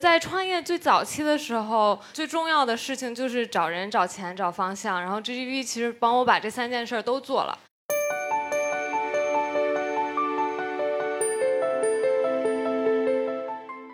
[0.00, 4.98] 在创业最早期的时候，最重要的事情就是找人、找钱、找方向。
[4.98, 7.58] 然后 GGV 其实帮我把这三件事都做了。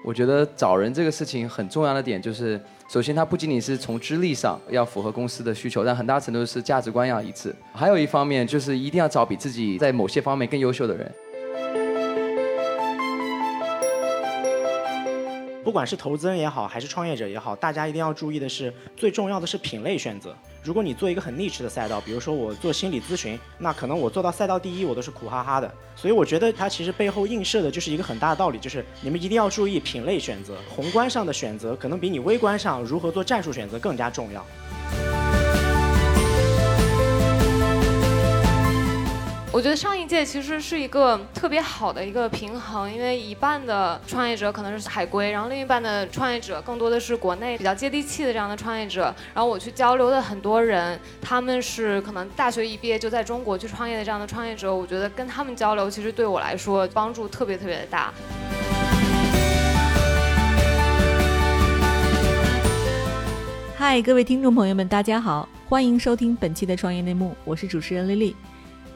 [0.04, 7.52] 我觉得找人这个事情很重要的点就是，首先它不仅仅是从资历上要符合公司的需求，但很大程度是价值观要一致。
[7.72, 11.12] 还有一方面就是一定要找比自己在某些方面更优秀的人。
[15.66, 20.32] 不管是投资人也好，还是创业者也好，大家一定要注意的是，最重要的是品类选择。
[20.62, 25.68] 如果你做一个很逆市的赛道，比如说我做心理咨询，那可能我做到赛道第一，我都是苦哈哈的。
[25.96, 34.46] 所以我觉得它其实背后映射的就是一个很大的道理，就是你们一定要注意品类选择，宏观上的选择可能比你微观上如何做战术选择更加重要。
[39.56, 49.04] 我觉得上一届其实是一个特别好的一个平衡，因为一半的创业者可能是海归，然后另一半的创业者更多的是国内比较接地气的这样的创业者。
[49.32, 58.12] 然后我去交流的很多人，他们是可能大学一毕业就在中国去创业的这样的创业者，我觉得跟他们交流其实对我来说帮助特别特别的大。
[63.74, 68.36] 嗨，各位听众朋友们，大家好，欢迎收听本期的创业内幕，我是主持人丽丽。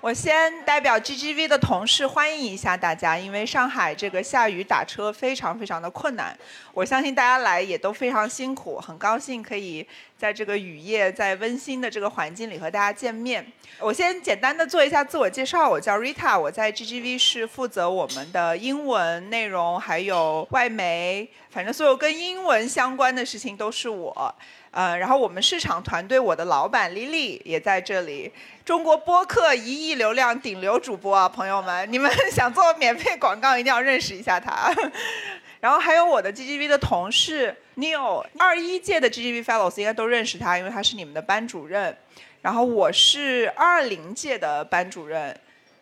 [0.00, 6.34] 我先代表 GGV 的同事欢迎一下大家，因为上海这个下雨打车非常非常的困难，
[6.72, 13.46] 我相信大家来也都非常辛苦，很高兴可以在这个雨夜，在温馨的这个环境里和大家见面。
[13.78, 24.34] 我先简单的做一下自我介绍，我叫 Rita，我在 GGV 是负责我们的英文内容，还有外媒，反正所有跟英文相关的事情都是我。
[24.72, 28.32] 呃，然后我们市场团队，我的老板 Lily 也在这里。
[28.64, 34.72] 中国播客一亿流量顶流主播啊，朋友们，你们 想做免费广告，一定要认识一下他。
[35.60, 41.96] 然后还有我的 GGV 的同事 Neil，二一届的 GGV Fellows 应该都认识他，因为他是你们的班主任。
[42.40, 45.36] 然后我是二零届的班主任。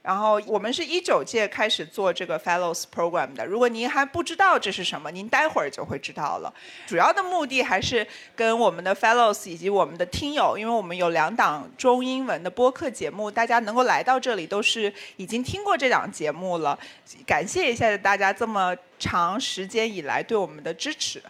[0.08, 3.44] 然后我们是一九届开始做这个 Fellows Program 的。
[3.44, 6.50] 如果您还不知道这是什么，您待会儿就会知道了。
[6.86, 16.78] 主要的目的还是跟我们的 Fellows 以及我们的听友，因为我们有两档中英文的播客节目，大家能够来到这里都是已经听过这档节目了。
[17.26, 21.22] 感谢一下大家这么长时间以来对我们的支持。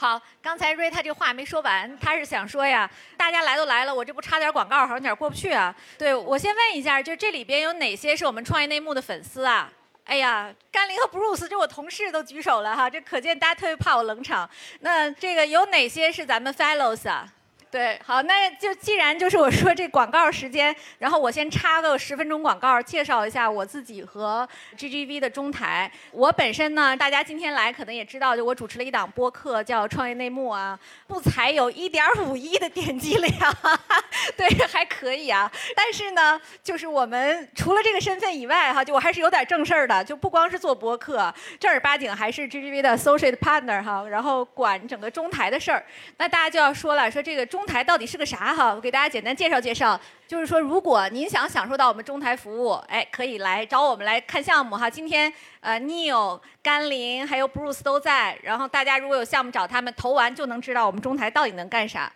[0.00, 5.76] 好，刚才瑞他这话没说完，他是想说呀，大家来都来了，我这不插点广告，好像有点过不去啊。
[5.98, 9.70] 对我先问一下，就这里边有哪些是我们创业内幕的粉丝啊？
[10.06, 14.48] 哎呀，甘霖和 Bruce 就我同事都举手了哈，这可见大家特别怕我冷场。
[14.80, 17.28] 那这个有哪些是咱们 Fellows 啊？
[17.70, 25.88] 对，好，那就既然就是我说这广告时间，然后我先插个十分钟广告，介绍一下我自己和 GGV 的中台。
[26.10, 30.76] 我本身呢，大家今天来可能也知道，就我主持了一档播客叫《创业内幕》啊，
[31.06, 34.04] 不才有一点五亿的点击量哈哈，
[34.36, 35.48] 对，还可以啊。
[35.76, 45.84] 但是呢，就是我们除了这个身份以外哈，就我还是有点正事儿的，就不光是做播客，正儿八经还是 GGV 的 associate partner 哈，然后管整个中台的事儿。
[46.16, 48.72] 那大家就要说了，说这个中中台到底是个啥哈？
[48.74, 50.00] 我给大家简单介绍介绍。
[50.26, 54.88] 就是说，如果您想享受到我们中台服务，哎，可以来找我们来看项目哈。
[54.88, 58.38] 今天呃，Neil、甘霖还有 Bruce 都在。
[58.42, 62.10] 然后大家如果有项目找他们投完，就能知道我们中台到底能干啥。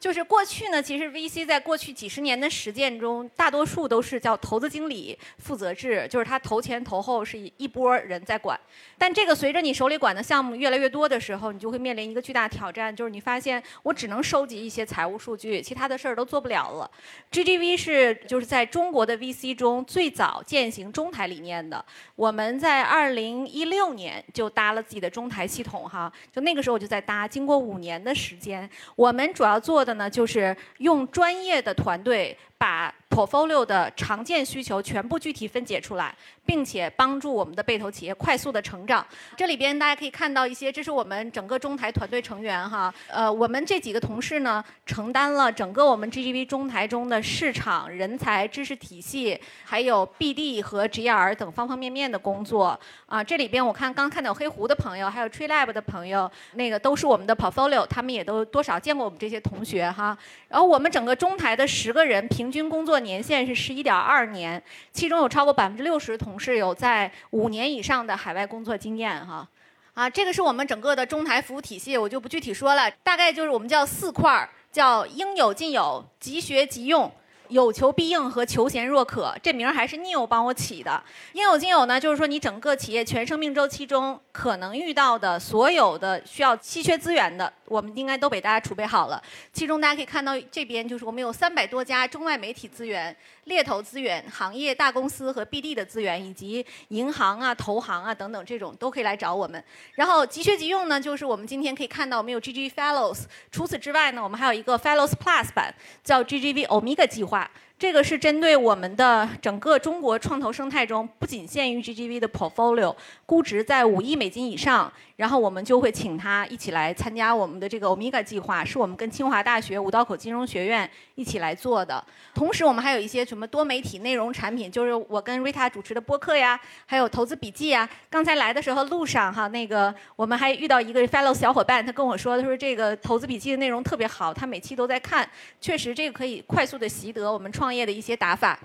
[0.00, 8.58] 就是过去呢，其实 VC 在过去几十年的实践中，大多数都是叫投资经理负责制，就是他投前投后是一波人在管。
[8.96, 16.90] 但这个随着你手里管的项目越来越多的时候，你就会面临一个巨大挑战，就是你发现我只能收集一些财务数据，其他的事儿都做不了了。
[17.30, 21.84] GGV 是就是在中国的 VC 中最早践行中台理念的。
[22.16, 29.89] 我们在2016年就搭了自己的中台系统哈，就那个时候我就在搭，经过五年的时间，我们主要做的。
[29.94, 36.14] 呢，就是用专业的团队把 portfolio 的常见需求全部具体分解出来，
[36.46, 39.04] 并且帮助我们的被投企业快速的成长。
[39.36, 53.24] 这里边大家可以看到一些，这是我们整个中台团队成员哈，呃，我们这几个同事呢，承担了整个我们 GGV 中台中的市场、人才、知识体系，还有 BD 和 GR 等方方面面的工作啊。
[53.24, 60.16] 这里边我看刚看到黑狐的朋友，还有 Tree Lab 的朋友，那个都是我们的 portfolio，他们也都多少见过我们这些同学哈。
[60.48, 64.62] 然后我们整个中台的十个人平均工作年限是十一点二年，
[64.92, 69.46] 其中有超过百分之六十同事有在五年以上的海外工作经验哈。
[69.94, 77.10] 啊，这个是我们整个的中台服务体系，我就不具体说了，大概就是我们叫四块儿，叫应有尽有、即学即用。
[77.48, 81.02] 有求必应和求贤若渴，这名儿还是 Neil 帮我起的。
[81.32, 89.22] 应有尽有呢，就是说你整个企业全生命周期中可能遇到的所有的需要稀缺资源的，我们应该都给大家储备好了。
[89.52, 99.62] 其中大家可以看到，这边就是我们有三百多家中外媒体资源、猎头资源、行业大公司和 BD 的资源，以及银行啊、投行啊等等这种都可以来找我们。
[99.94, 103.26] 然后即学即用呢，就是我们今天可以看到我们有 GG Fellows。
[103.52, 105.72] 除此之外呢，我们还有一个 Fellows Plus 版，
[106.02, 107.48] 叫 GGV Omega 计划。
[107.80, 112.94] 这个是针对我们的整个中国创投生态中，不仅限于 GGV 的 portfolio，
[113.24, 122.04] 估值在五亿美金以上，然后我们就会请他一起来参加我们的这个 Omega 计划，是我们跟清华大学五道口金融学院一起来做的。
[122.34, 127.88] 同时，我们还有一些什么多媒体内容产品，就是我跟 Rita 主持的播客呀，还有投资笔记呀。
[128.10, 135.26] 刚才来的时候路上哈，那个我们还遇到一个 fellow 小伙伴，他跟我说，他说这个投资笔记的内容特别好，他每期都在看。
[135.62, 138.58] 确实，这个可以快速的习得我们创业的一些打法。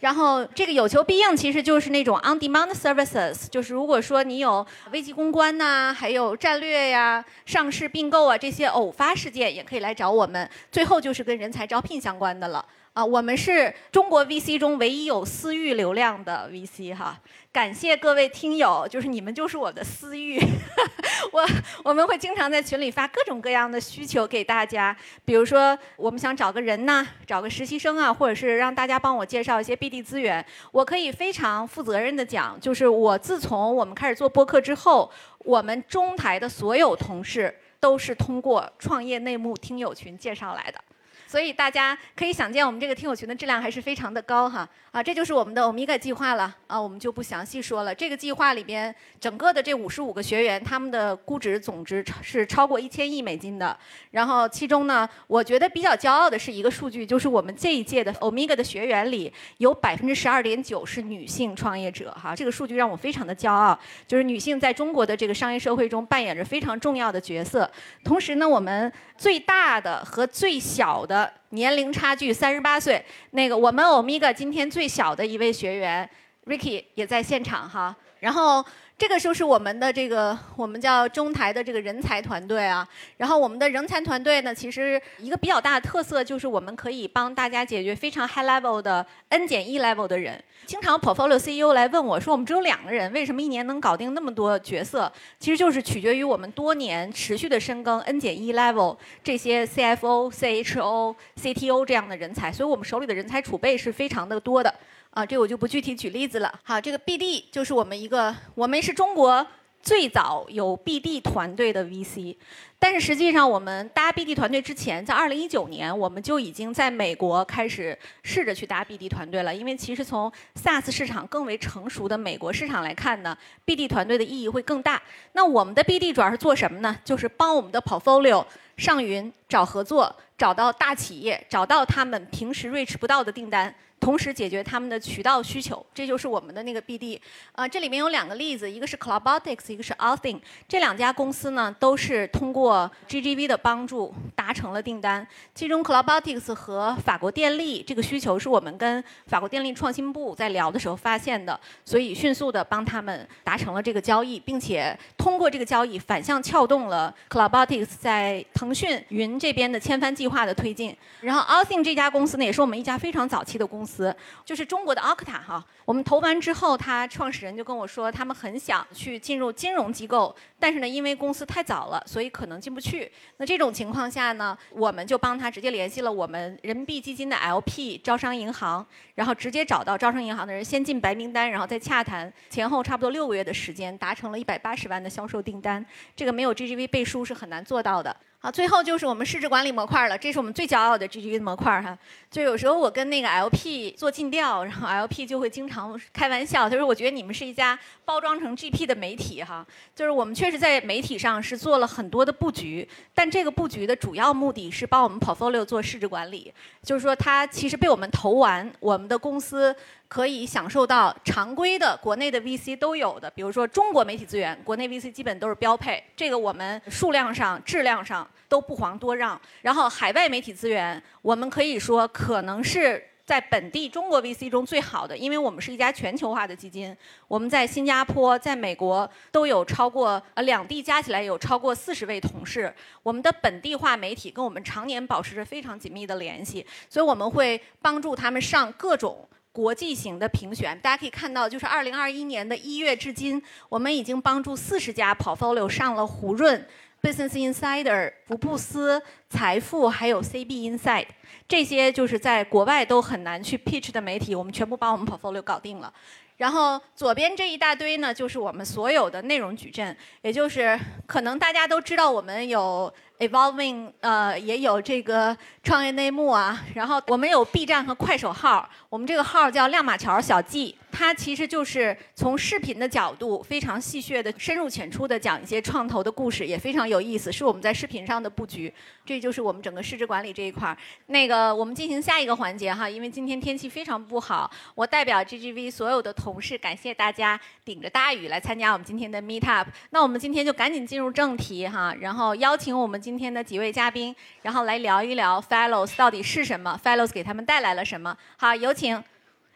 [0.00, 10.48] 然后这个有求必应，其实就是那种 on-demand services，就是如果说你有危机公关呐，还有战略呀、上市并购啊这些偶发事件，也可以来找我们。
[10.72, 12.64] 最后就是跟人才招聘相关的了。
[12.92, 17.16] 啊，我们是中国 VC 中唯一有私域流量的 VC 哈，
[17.52, 20.40] 感谢各位听友，就是你们就是我的私域，
[21.30, 21.46] 我
[21.84, 24.94] 我们会经常在群里发各种各样的需求给大家，
[25.24, 35.08] 比如说我们想找个人呐，找个实习生啊，或者是让大家帮我介绍一些 BD 资源，我可以非常负责任的讲，就是我自从我们开始做播客之后，
[35.38, 40.80] 我们中台的所有同事都是通过创业内幕听友群介绍来的。
[41.30, 44.68] 所以大家可以想见，我们这个听友群的质量还是非常的高哈。
[44.92, 47.94] 啊，这就是我们的欧米伽计划了啊，我们就不详细说了。
[47.94, 53.76] 这个计划里边，整个的这五十五个学员，他们的估值总值是超过一千亿美金的。
[54.10, 63.78] 然后其中呢，我觉得比较骄傲的是一个数据，就是我们这一届的欧米伽的学员里，有百分之十二点九是女性创业者哈，这个数据让我非常的骄傲。
[64.08, 67.70] 就是女性在中国的这个商业社会中扮演着非常重要的角色。
[68.02, 71.32] 同时呢，我们最大的和最小的。
[71.50, 76.08] 年龄差距三十八岁，那个我们欧米伽今天最小的一位学员
[76.46, 78.64] Ricky 也在现场哈，然后。
[79.00, 82.86] 这个就是我们的这个我们叫中台的这个人才团队啊，
[83.16, 90.38] 然后我们的人才团队呢，其实一个比较大的特色就是我们可以帮大家解决非常 high level 的 N 减一 level 的人。
[90.66, 95.10] 经常 portfolio CEO 来问我说，我们只有两个人，为什么一年能搞定那么多角色？
[95.38, 98.94] 其实就是取决于我们多年持续的深耕 N 减一 level
[99.24, 104.74] 这些 CFO、CHO、CTO 这样的人才，所以我们手里的人才储备是非常的多的。
[105.10, 106.60] 啊，这我就不具体举例子了。
[106.62, 109.44] 好，这个 BD 就是我们一个，我们是中国
[109.82, 112.36] 最早有 BD 团队的 VC。
[112.78, 119.52] 但是实际上，我们搭 BD 团队之前，在2019年，我们就已经在美国开始试着去搭 BD 团队了。
[119.52, 123.36] 因为其实从 SaaS 市场更为成熟的美国市场来看呢
[123.66, 125.02] ，BD 团队的意义会更大。
[125.32, 126.96] 那我们的 BD 主要是做什么呢？
[127.04, 128.46] 就是帮我们的 Portfolio
[128.76, 133.74] 上云找合作，找到大企业，找到他们平时 reach 不到的订单。
[134.00, 137.20] 同时解决他们的渠道需求，这就是我们的那个 BD。
[137.52, 140.40] 啊，这里面有两个例子，一个是 Cloudotics，一个是 Althing。
[140.66, 145.26] 这两家公司呢，都是通过 GGV 的帮助达成了订单。
[145.54, 160.96] 其中 Cloudotics 和法国电力这个需求是我们跟法国电力创新部在聊的时候发现的，所以迅速的帮他们达成了这个交易，并且通过这个交易反向撬动了 Cloudotics 在腾讯云这边的千帆计划的推进。
[161.20, 163.89] 然后 Althing 这家公司呢，也是我们一家非常早期的公司。
[163.90, 173.10] 词就是中国的 Okta 哈，我们投完之后，他创始人就跟我说，他们很想去进入金融机构，但是呢，因为公司太早了，所以可能进不去。
[173.38, 185.84] 那这种情况下呢，我们就帮他直接联系了我们人民币基金的 LP 招商银行，然后直接找到招商银行的人，先进白名单，然后再洽谈，前后差不多六个月的时间，达成了一百八十万的销售订单。
[186.14, 188.14] 这个没有 GGV 背书是很难做到的。
[188.42, 191.96] 好，最后就是我们市值管理模块了，这是我们最骄傲的 GGV 的模块哈。
[192.30, 206.50] 就有时候我跟那个 LP 做尽调，然后 LP 就会经常开玩笑，他说：“我觉得你们是一家包装成 GP 的媒体哈。”就是我们确实在媒体上是做了很多的布局，但这个布局的主要目的是帮我们 portfolio 做市值管理，
[206.82, 209.76] 就是说它其实被我们投完，我们的公司。
[210.10, 219.40] 可以享受到常规的国内的 VC 都有的，比如说中国媒体资源，国内 VC 基本都是标配，这个我们数量上、质量上都不遑多让。
[219.62, 226.96] 然后海外媒体资源，我们可以说可能是在本地中国 VC 中最好的，因为我们是一家全球化的基金，
[227.28, 232.74] 我们在新加坡、在美国都有超过呃两地加起来有超过四十位同事，
[233.04, 239.24] 我们的本地化媒体跟我们常年保持着非常紧密的联系，所以我们会帮助他们上各种。
[239.52, 246.64] 国际型的评选，大家可以看到，就是二零二一年的一月至今，我们已经帮助四十家 portfolio 上了胡润、
[247.02, 251.08] Business Insider、福布斯、财富，还有 CB Inside，
[251.48, 255.92] 这些就是在国外都很难去 pitch 的媒体，我们全部把我们 portfolio 搞定了。
[256.36, 262.92] 然后左边这一大堆呢，就是我们所有的内容矩阵，也就是可能大家都知道我们有。
[263.20, 278.72] Evolving，呃，也有这个创业内幕啊，然后我们有 B 站和快手号，我们这个号叫亮马桥小记，它其实就是从视频的角度非常戏谑的、深入浅出的讲一些创投的故事，也非常有意思，是我们在视频上的布局。
[279.04, 280.76] 这就是我们整个市值管理这一块儿。
[281.06, 289.68] 那个，我们进行下一个环节哈，因为今天天气非常不好，我代表 GGV 所有的同事感谢大家顶着大雨来参加我们今天的 Meet Up。
[289.90, 298.16] 那我们今天就赶紧进入正题哈，然后邀请我们今今天的几位嘉宾，然后来聊一聊 Fellows 到底是什么，Fellows 给他们带来了什么。
[298.36, 299.02] 好，有请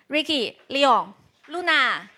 [0.08, 1.06] Ricky、Leon、
[1.48, 2.08] 露娜。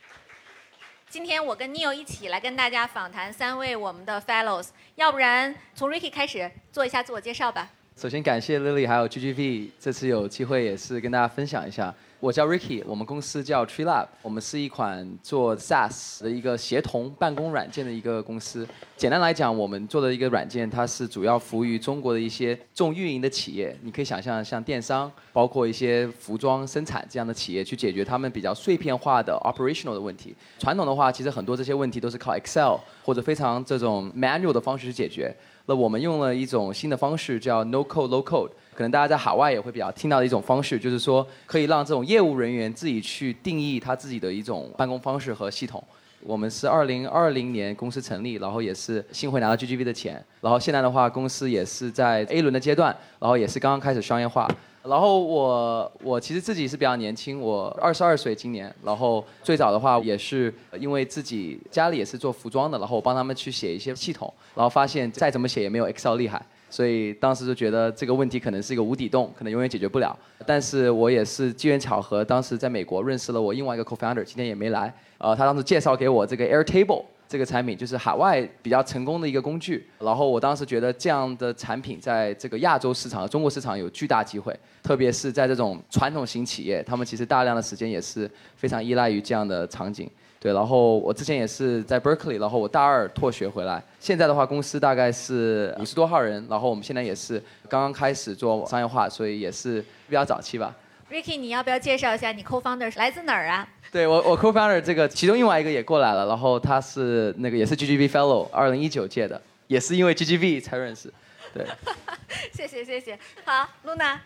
[1.08, 7.70] 今天我跟 Neil 一起来跟大家访谈三位我们的 Fellows，要不然从 Ricky 开始做一下自我介绍吧。
[7.96, 11.94] 首先感谢 Lily 还有 GGV，这次有机会也是跟大家分享一下。
[12.20, 18.68] 我叫 Ricky，我们公司叫 Tree Lab，我们是一款做 SaaS 的一个协同办公软件的一个公司。
[18.98, 23.74] 简单来讲，我们做的一个软件，它是主要服务于中国的一些重运营的企业。
[23.82, 30.36] 你可以想象，像电商，包括一些服装生产这样的企业，去解决他们比较碎片化的 operational 的问题。
[30.58, 35.34] 传统的话，其实很多这些问题都是靠 Excel 或者非常这种 manual 的方式去解决。
[35.66, 38.50] 那我们用了一种新的方式，叫 No Code Low Code。
[38.74, 45.82] 可能大家在海外也会比较听到的一种方式，就是说可以让这种业务人员自己去定义他自己的一种办公方式和系统。
[46.22, 54.48] 我们是二零二零年公司成立，然后也是幸会拿到 GGV 的钱，然后现在的话公司也是在 A 轮的阶段，然后也是刚刚开始商业化。
[54.88, 66.40] 然后我我其实自己是比较年轻，我二十二岁今年，然后最早的话也是因为自己家里也是做服装的，然后我帮他们去写一些系统，然后发现再怎么写也没有 Excel 厉害。
[66.68, 70.16] 所以当时就觉得这个问题可能是一个无底洞，可能永远解决不了。
[70.44, 74.92] 但是我也是机缘巧合，当时在美国认识了我另外一个 co-founder，今天也没来。
[75.18, 77.04] 呃，他当时介绍给我这个 Airtable
[77.36, 79.86] 这个产品，就是海外比较成功的一个工具。
[79.98, 90.10] 然后我当时觉得这样的产品在这个亚洲市场和、中国市场有巨大机会，特别是在这种传统型企业，他们其实大量的时间也是非常依赖于这样的场景。
[90.40, 93.84] 对，然后我之前也是在 Berkeley，然后我大二辍学回来。
[94.00, 97.38] 现在的话，公司大概是五十多号人，然后我们现在也是
[97.68, 100.74] 刚刚开始做商业化，所以也是比较早期吧。
[101.10, 103.66] Ricky，你要不要介绍一下你 co-founder 来自哪儿啊？
[103.92, 111.12] 对我，我 co-founder 这个其中另外一个也过来了，然后他是那个也是 GGV Fellow，二零一九届的，也是因为 GGV 才认识。
[111.54, 111.64] 对。
[112.52, 113.18] 谢谢谢谢。
[113.44, 114.18] 好，Luna。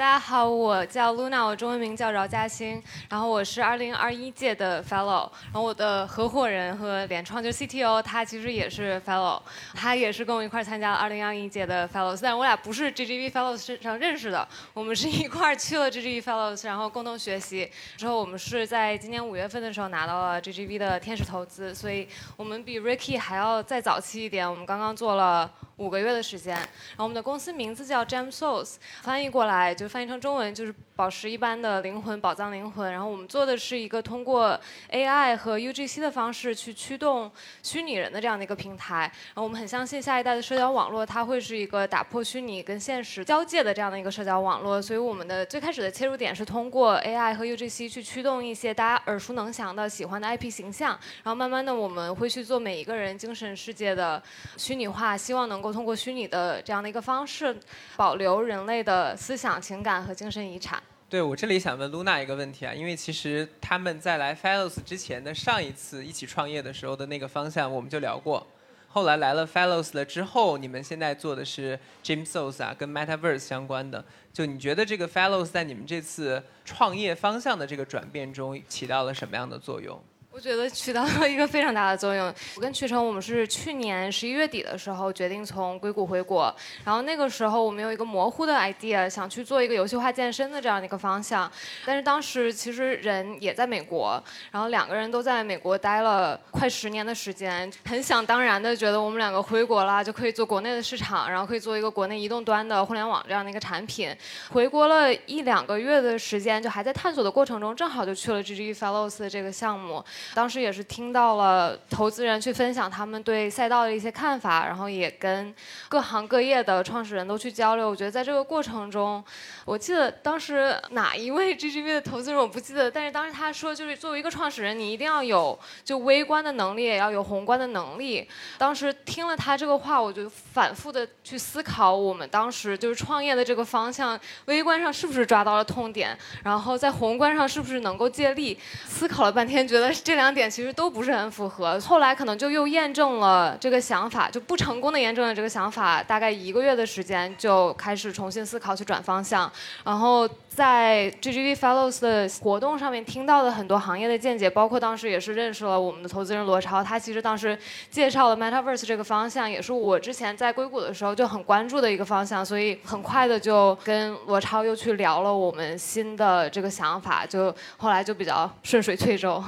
[0.00, 9.38] 大家好，我叫 Luna，我中文名叫饶嘉欣，然后我是二零二一届的 Fellow，然后我的合伙人和联创就是 CTO，他其实也是 Fellow，
[9.74, 25.52] 他也是跟我一块参加了二零二一届的 Fellows，但我俩不是 GGV Fellows 身上认识的，我们是一块去了 GGV Fellows，然后共同学习，之后我们是在今年五月份的时候拿到了 GGV 的天使投资，所以我们比 Ricky 还要再早期一点，我们刚刚做了。
[25.80, 32.92] 五个月的时间，然后我们的公司名字叫 Jam Souls，翻译过来就翻译成中文就是宝石一般的灵魂，宝藏灵魂。
[32.92, 39.10] 然后我们做的是一个通过 AI 和 UGC 的方式去驱动虚拟人的这样的一个平台。
[39.28, 44.82] 然后我们很相信下一代的社交网络，它会是一个打破虚拟跟现实交界的这样的一个社交网络。
[44.82, 50.90] 所以我们的最开始的切入点是通过 AI 和 UGC 去驱动一些大家耳熟能详的喜欢的 IP 形象。
[51.22, 54.22] 然后慢慢的我们会去做每一个人精神世界的
[54.58, 55.72] 虚拟化，希望能够。
[55.72, 57.56] 通过虚拟的这样的一个方式，
[57.96, 60.82] 保留人类的思想、情感和精神遗产。
[61.10, 68.46] 对我这里想问露娜一个问题啊，因为其实他们在来 Fellows 之前的上一次一起创业的时候的那个方向，我们就聊过，
[68.86, 74.04] 后来来了 Fellows 了之后，你们现在做的是 Jim Souls 啊，跟 Metaverse 相关的。
[74.32, 80.00] 就你觉得这个 Fellows 在你们这次创业方向的这个转变中起到了什么样的作用？
[80.32, 82.32] 我觉得起到了一个非常大的作用。
[82.54, 91.50] 我跟曲成，我们是去年十一月底的时候决定从硅谷回国，然后那个时候我们有一个模糊的 idea，想去做一个游戏化健身的这样的一个方向。
[91.84, 94.22] 但是当时其实人也在美国，
[94.52, 104.16] 然后两个人都在美国待了快十年的时间，很想当然的觉得我们两个回国了就可以做国内的市场，然后可以做一个国内移动端的互联网这样的一个产品。
[104.50, 110.02] 回国了一两个月的时间，就还在探索的过程中，正好就去了 GG Fellows 的这个项目。
[110.34, 115.54] 当时也是听到了投资人去分享他们对赛道的一些看法，然后也跟
[115.88, 117.88] 各行各业的创始人都去交流。
[117.88, 119.22] 我觉得在这个过程中，
[119.64, 128.28] 我记得当时哪一位 GGV 的投资人我不记得，但是当时他说，就是作为一个创始人，你一定要有就微观的能力，也要有宏观的能力。
[128.58, 138.58] 当时听了他这个话，我就反复的去思考，我们当时就是创业的这个方向，微观上是不是抓到了痛点，然后在宏观上是不是能够借力。
[138.86, 141.78] 思考了半天，觉得这两点其实都不是很符合。
[141.78, 146.02] 后来可能就又验证了这个想法，就不成功的验证了这个想法。
[146.02, 149.48] 大概一个月的时间，就开始重新思考去转方向。
[149.84, 157.56] 然后在 GGV Fellows 的活动上面听到的很多行业的见解，包括当时也是认识了我们的投资人罗超，他其实当时
[157.88, 162.44] 介绍了 Metaverse 这个方向，也是我之前在硅谷的时候就很关注的一个方向。
[162.44, 169.40] 所以很快的就跟罗超又去聊了我们新的这个想法，就后来就比较顺水推舟。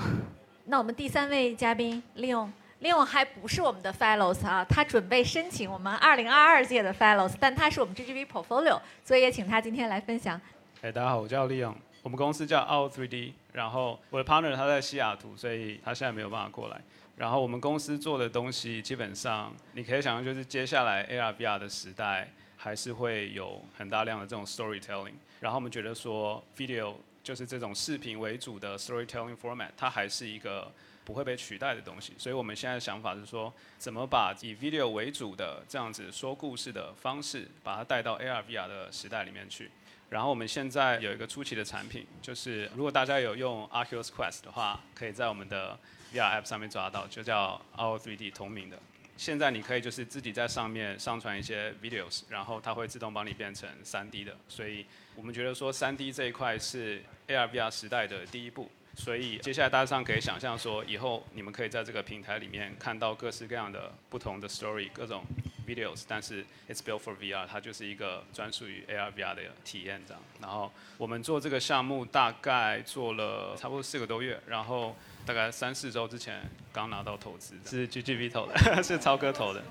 [0.66, 10.40] 那我们第三位嘉宾利用利用还不是我们的 Fellows 啊，他准备申请我们2022届的 Fellows，但他是我们 GGV Portfolio，所以也请他今天来分享。
[10.81, 16.81] 哎，大家好，我叫利用，我们公司叫 Out 3D，然后我的 partner 他在西雅图，所以他现在没有办法过来。
[17.16, 25.14] 然后我们公司做的东西基本上你可以想象，就是接下来 AR VR 的时代还是会有很大量的这种 storytelling。
[25.40, 30.73] 然后我们觉得说 video 就是这种视频为主的 storytelling format，它还是一个
[31.05, 32.12] 不会被取代的东西。
[32.19, 39.71] 所以我们现在的想法是说，怎么把以 video 为主的这样子说故事的方式，把它带到 AR VR 的时代里面去。
[40.11, 45.79] 然后我们现在有一个初期的产品，就是如果大家有用 Oculus Quest 的话，可以在我们的
[46.12, 48.79] VR App 上面抓到，就叫 Our 3D 同名的。
[49.16, 54.37] 现在你可以就是自己在上面上传一些 videos，然后它会自动帮你变成 3D 的。
[54.49, 58.71] 所以我们觉得说 3D 这一块是 AR VR 时代的第一步。
[58.95, 65.25] 所以接下来大家上可以想象说，以后你们可以在这个平台里面看到各式各样的不同的 story，各种
[65.66, 70.22] videos，但是 it's built for VR，它就是一个专属于 AR VR 的体验这样。
[70.42, 74.94] 然后我们做这个项目大概做了差不多四个多月，然后
[75.25, 79.62] 大概三四周之前刚拿到投资，是 GGV 投的， 是超哥投的。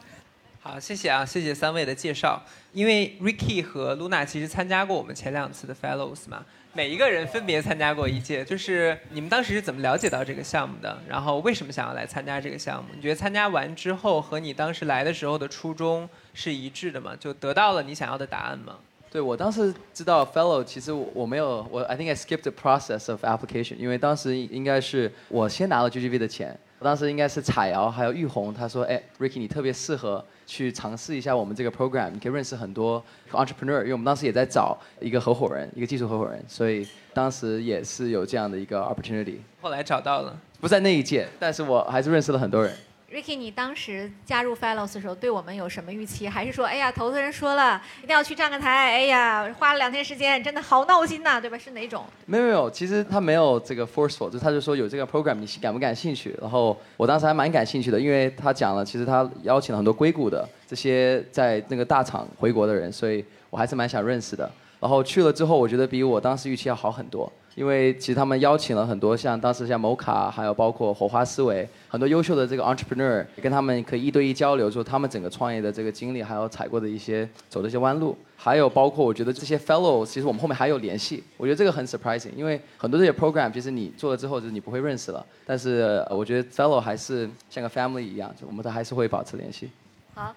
[0.61, 2.39] 好，谢谢啊，谢谢三位的介绍。
[2.71, 6.45] 因为 Ricky 和 Luna 其实参加过我们前两次的 Fellows 嘛。
[6.73, 11.01] 每一个人分别参加过一届，就是你们当时是怎么了解到这个项目的？
[11.05, 12.89] 然后为什么想要来参加这个项目？
[12.95, 17.13] 你觉得参加完之后和你当时来的时候的初衷是一致的吗？
[17.19, 18.77] 就得到了你想要的答案吗？
[19.11, 38.79] 对我当时知道 fellow，其实我没有我 I think I skipped the process of application，因为当时应该是我先拿了 GGV 的钱，当时应该是彩瑶还有玉红，他说哎 Ricky 你特别适合去尝试一下我们这个 program，你可以认识很多 entrepreneur，因为我们当时也在找一个合伙人，一个技术合伙人，所以当时也是有这样的一个
[38.81, 39.37] opportunity。
[39.61, 42.73] 后来找到了，不在那一届，但是我还是认识了很多人。
[43.11, 46.29] Ricky，你当时加入 Fellows 的时候，对我们有什么预期？
[46.29, 51.57] 还是说，哎呀，投资人说了，一定要去站个台，哎呀，花了两天时间，真的好闹心呐，对吧？
[51.57, 52.05] 是哪种？
[52.25, 56.33] 没有没有，其实他没有这个 forceful，就他就说有这个 program，你感不感兴趣？
[56.39, 64.49] 然后我当时还蛮感兴趣的，因为他讲了，其实他邀请了很多硅谷的这些在那个大厂回国的人，所以我还是蛮想认识的。
[64.79, 67.29] 然后去了之后，我觉得比我当时预期要好很多。
[67.55, 89.69] 因为其实他们邀请了很多像当时像某卡，还有包括火花思维，很多优秀的这个 entrepreneur，跟他们可以一对一交流，说他们整个创业的这个经历，还有踩过的一些走的一些弯路，还有包括我觉得这些 fellow，其实我们后面还有联系，我觉得这个很 surprising，因为很多这些 program，其实你做了之后就是你不会认识了，但是我觉得 fellow 还是像个 family 一样，就我们都还是会保持联系。
[90.13, 90.33] 好，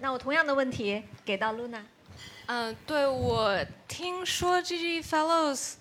[0.00, 1.80] 那我同样的问题给到 Luna。
[2.46, 3.54] 嗯，对我
[3.86, 5.74] 听说 GG Fellows。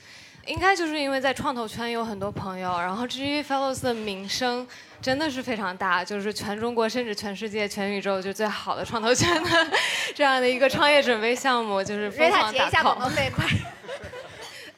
[0.46, 4.68] 应该就是因为在创投圈有很多朋友，然后 GG Fellows 的名声
[5.02, 9.68] 真的是非常大，就是全中国甚至全世界、全宇宙就最好的创投圈的
[10.14, 13.12] 这样的一个创业准备项目，就是疯狂打 call。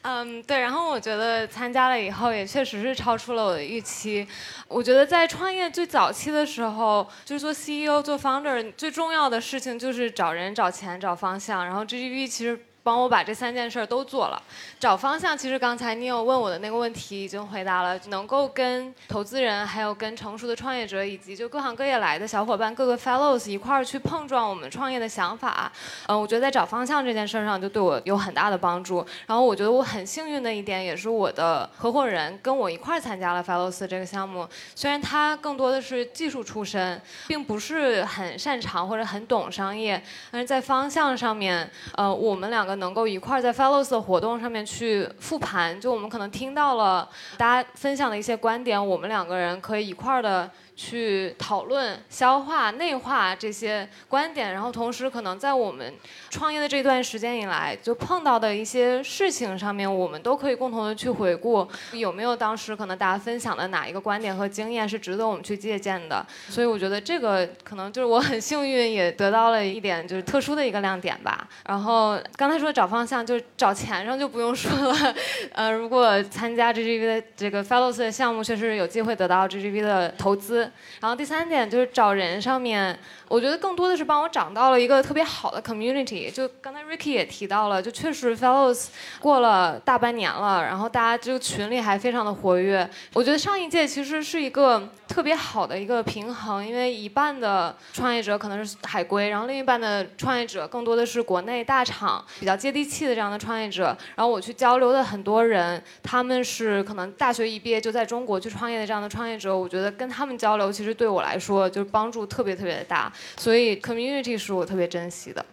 [0.00, 4.26] 嗯，对，然后我觉得参加了以后，也确实是超出了我的预期。
[4.66, 11.62] 我觉得在创业最早期的时候，就是做 CEO、做 founder，最重要的事情就是找人、找钱、找方向。
[11.66, 12.58] 然后 GGV 其实。
[12.88, 14.42] 帮我把这三件事儿都做了，
[14.80, 15.36] 找方向。
[15.36, 25.70] 其实刚才你有问我的那个问题已经回答了，能够跟投资人，还有跟成熟的创业者，以及就各行各业来的小伙伴，各个 fellows 一块儿去碰撞我们创业的想法。
[26.06, 29.04] 嗯，我觉得在找方向这件事上就对我有很大的帮助。
[29.26, 34.48] 然后我觉得我很幸运的一点，也是我的合伙人跟我一块儿参加了 fellows 这个项目。
[34.74, 42.77] 虽然他更多的是技术出身，并不是很擅长或者很懂商业，但是在方向上面，呃，我们两个。
[42.78, 50.50] 能够一块在 Fellows 的活动上面去复盘，就我们可能听到了大家分享的一些观点，我们两个人可以一块的。
[50.78, 55.92] 去讨论、消化、内化这些观点，然后同时可能在我们
[56.30, 66.24] 创业的这段时间以来，就碰到的一些事情上面，我们都可以共同的去回顾，有没有当时可能大家分享的哪一个观点和经验是值得我们去借鉴的。
[66.48, 71.48] 所以我觉得这个可能就是我很幸运，也得到了一点就是特殊的一个亮点吧。
[71.66, 75.14] 然后刚才说找方向，就找钱上就不用说了。
[75.52, 80.67] 呃，如果参加 GGV 的这个 Fellows 的项目，确实有机会得到 GGV 的投资。
[81.00, 82.98] 然后第三点就是找人上面。
[83.28, 86.30] 我觉得更多的是帮我找到了一个特别好的 community。
[86.32, 88.86] 就刚才 Ricky 也提到了，就确实 Fellows
[89.20, 92.88] 过了大半年了，然后大家这个群里还非常的活跃。
[93.12, 103.96] 我觉得上一届其实是一个特别好的一个平衡，因为一半的创业者可能是海归，然后另一半的创业者更多的是国内大厂比较接地气的这样的创业者。
[104.14, 109.56] 然后我去交流的很多人，他们是可能大学一毕业就在中国去创业的这样的创业者。
[109.56, 113.12] 我觉得跟他们交流，其实对我来说就是帮助特别特别的大。
[113.36, 115.44] 所以 community 是我特别珍惜的。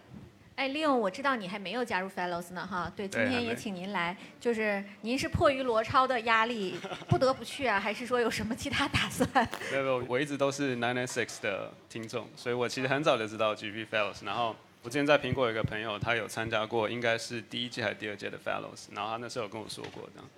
[0.54, 6.76] 哎，Leon，我知道你还没有加入 Fellows 呢，哈，对，今天也请您来，就是您是迫于罗超的压力
[7.08, 9.28] 不得不去啊，还是说有什么其他打算？
[9.70, 14.24] 没有，没有，我一直都是 Nine and Six 的听众，所以我其实很早就知道 GB Fellows。
[14.24, 20.28] 然后我之前在苹果有一个朋友，他有参加过，应该是第一届还是第二届的 Fellows，然后他那时候有跟我说过这样，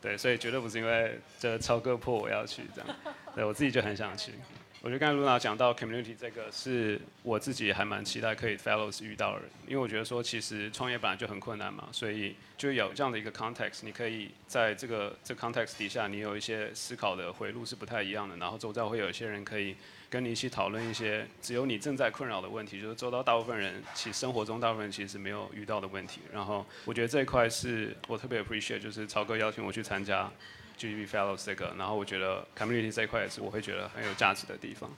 [0.00, 2.96] 对，所以绝对不是因为这超哥迫我要去这样，
[3.32, 4.32] 对我自己就很想去。
[4.80, 19.74] 我觉得刚才露娜讲到 community 这个是我自己还蛮期待可以 fellows 遇到的人，因为我觉得说其实创业本来就很困难嘛，所以就有这样的一个 context，你可以在这个这 context 底下，你有一些思考的回路是不太一样的，然后周遭会有一些人可以
[20.08, 26.20] 跟你一起讨论一些只有你正在困扰的问题，就是周遭大部分人其生活中大部分人其实没有遇到的问题。
[26.32, 30.30] 然后我觉得这一块是我特别 appreciate，就是超哥邀请我去参加。
[30.78, 34.88] GB Fellows 这个，然后我觉得 Community 这一块也是我会觉得很有价值的地方。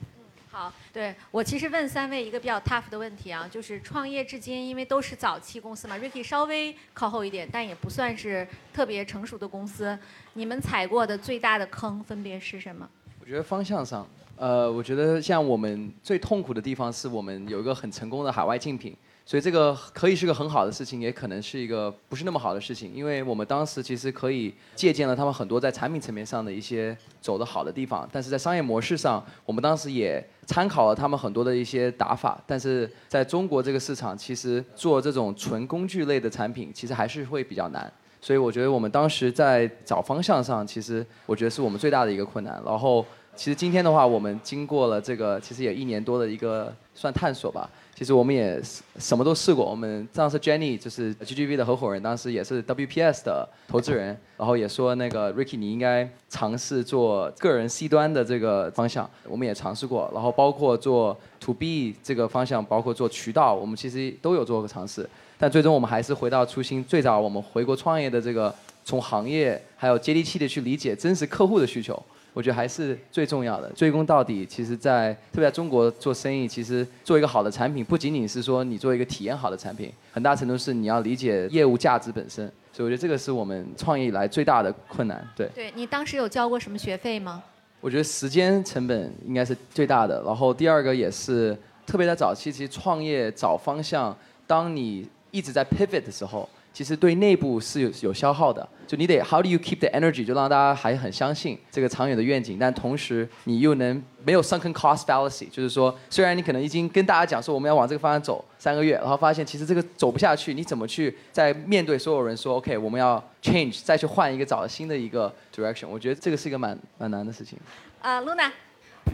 [0.52, 9.96] 好，对我其实问三位一个比较 tough 的问题啊，就是创业至今，因为都是早期公司嘛，Ricky 稍微靠后一点，但也不算是特别成熟的公司。
[10.34, 12.88] 你们踩过的最大的坑分别是什么？
[13.20, 14.04] 我觉得方向上，
[14.36, 18.96] 呃，我觉得像我们最痛苦的地方是我们有一个很成功的海外竞品。
[19.30, 37.88] 所以这个可以是个很好的事情，也可能是一个不是那么好的事情，因为我们当时其实可以借鉴了他们很多在产品层面上的一些走得好的地方，但是在商业模式上，我们当时也参考了他们很多的一些打法，但是在中国这个市场，其实做这种纯工具类的产品，其实还是会比较难。
[38.20, 42.60] 所以我觉得我们当时在找方向上，其实我觉得是我们最大的一个困难。
[42.66, 47.68] 然后，其实今天的话，我们经过了这个其实也一年多的一个算探索吧。
[47.94, 48.58] 其实我们也
[48.98, 49.64] 什么都试过。
[49.64, 59.08] 我们当时 Jenny 就是 GGV 的合伙人，当时也是 WPS 的投资人，然后也说那个 Ricky 你应该尝试做个人 C 端的这个方向。
[59.28, 65.08] 我们也尝试过，然后包括做 To B 这个方向，包括做渠道，我们其实都有做过尝试。
[65.38, 72.02] 但最终我们还是回到初心，最早我们回国创业的这个，从行业还有接地气的去理解真实客户的需求。
[72.32, 74.46] 我觉得还是最重要的，追根到底。
[74.46, 82.50] 其实，在特别在中国做生意，其实做一个好的产品，不仅仅是说你做一个体验好的产品，很大程度是你要理解业务价值本身。
[82.72, 85.26] 所以，我觉得这个是我们创业以来最大的困难。
[85.34, 85.48] 对。
[85.54, 87.42] 对你当时有交过什么学费吗？
[87.80, 90.22] 我觉得时间成本应该是最大的。
[90.24, 94.16] 然后第二个也是，特别在早期，其实创业找方向，
[94.46, 96.48] 当你一直在 pivot 的时候。
[96.72, 115.88] 其实对内部是有有消耗的，就你得 How do you keep the energy，就让大家还很相信这个长远的愿景，但同时你又能没有 sunken cost fallacy，就是说虽然你可能已经跟大家讲说我们要往这个方向走三个月，然后发现其实这个走不下去，你怎么去在面对所有人说 OK 我们要 change，再去换一个找新的一个 direction？
[115.88, 117.58] 我觉得这个是一个蛮蛮难的事情。
[118.00, 118.50] 啊，Luna。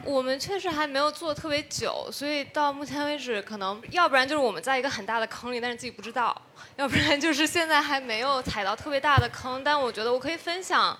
[0.04, 6.35] 我们确实还没有做特别久，所以到目前为止，可能要不然就是我们在一个很大的坑里，但是自己不知道；
[6.76, 9.62] 要不然就是现在还没有踩到特别大的坑。
[9.64, 10.96] 但我觉得我可以分享，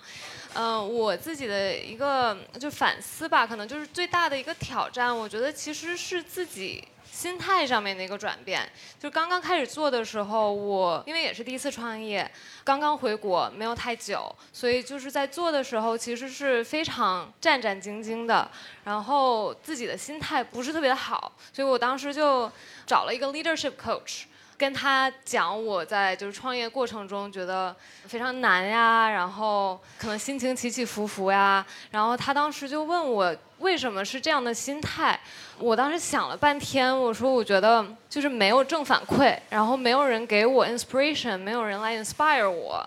[0.53, 6.87] 嗯，我自己的一个就反思吧，可能就是最大的一个挑战，我觉得其实是自己。
[7.17, 8.61] 心态上面的一个转变，
[8.99, 12.29] 就刚刚开始做的时候，我因为也是第一次创业，
[12.63, 18.47] 刚刚回国没有太久，所以就是在做的时候其实是非常战战兢兢的，
[18.83, 22.51] 然后自己的心态不是特别好，所以我当时就
[22.85, 24.25] 找了一个 leadership coach。
[24.57, 27.75] 跟他讲我在就是创业过程中觉得
[28.07, 35.19] 非常难呀，然后可能心情起起伏伏呀，然后他当时就问我为什么是这样的心态，
[35.59, 42.83] 我当时想了半天，我说我觉得就是没有正反馈，然后没有人给我 inspiration，没有人来 inspire 我。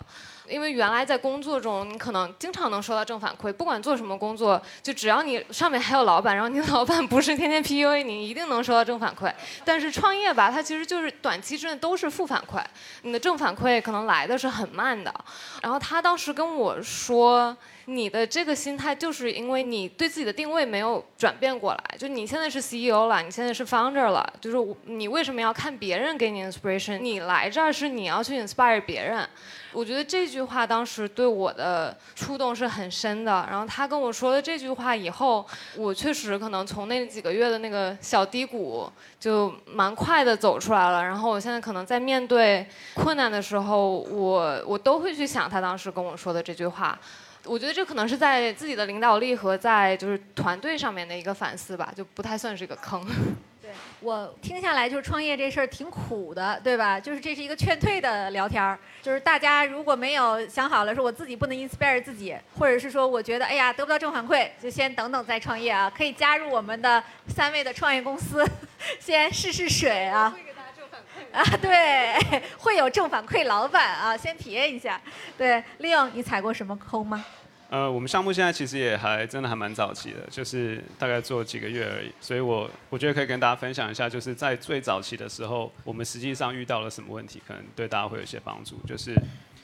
[0.50, 9.32] 因为原来在工作中，你可能经常能收到正反馈，不管做什么工作，就只要你上面还有老板，然后你老板不是天天 PUA 你，一定能收到正反馈。
[9.64, 12.62] 但是创业吧，它其实就是短期之内都是负反馈，
[13.02, 15.14] 你的正反馈可能来的是很慢的。
[15.62, 17.56] 然后他当时跟我说。
[17.92, 21.98] 你的这个心态，就是因为你对自己的定位没有转变过来。
[21.98, 26.98] 就你现在是 CEO 了，你现在是 founder 了，就是你为什么要看别人给你 inspiration？
[26.98, 29.28] 你来这儿是你要去 inspire 别人。
[29.72, 33.44] 我觉得这句话当时对我的触动是很深的。
[33.50, 35.44] 然后他跟我说了这句话以后，
[35.76, 41.02] 我确实可能从那几个月的那个小低谷就蛮快的走出来了。
[41.02, 46.96] 然后我现在可能在面对困难的时候，我我都会去想他当时跟我说的这句话。
[47.44, 53.04] 我觉得这可能是在自己的领导力和在就是团队上面的一个反思吧，就不太算是一个坑。
[53.62, 56.98] 对我听下来就是创业这事儿挺苦的，对吧？
[56.98, 68.44] 就是这是一个劝退的聊天儿，就是大家如果没有想好了说我自己不能 inspire 自己，或者是说我觉得哎呀得不到正反馈，就先等等再创业啊，可以加入我们的三位的创业公司，
[68.98, 70.34] 先试试水啊。
[71.32, 75.00] 啊，对，会有正反馈，老板啊，先体验一下。
[75.36, 77.24] 对，Leon，你踩过什么坑吗？
[77.68, 89.14] 呃，我们项目现在其实也还真的还蛮早期的，就是大概做几个月而已，所以我我觉得可以跟大家分享一下，就是在最早期的时候，我们实际上遇到了什么问题，可能对大家会有一些帮助，就是。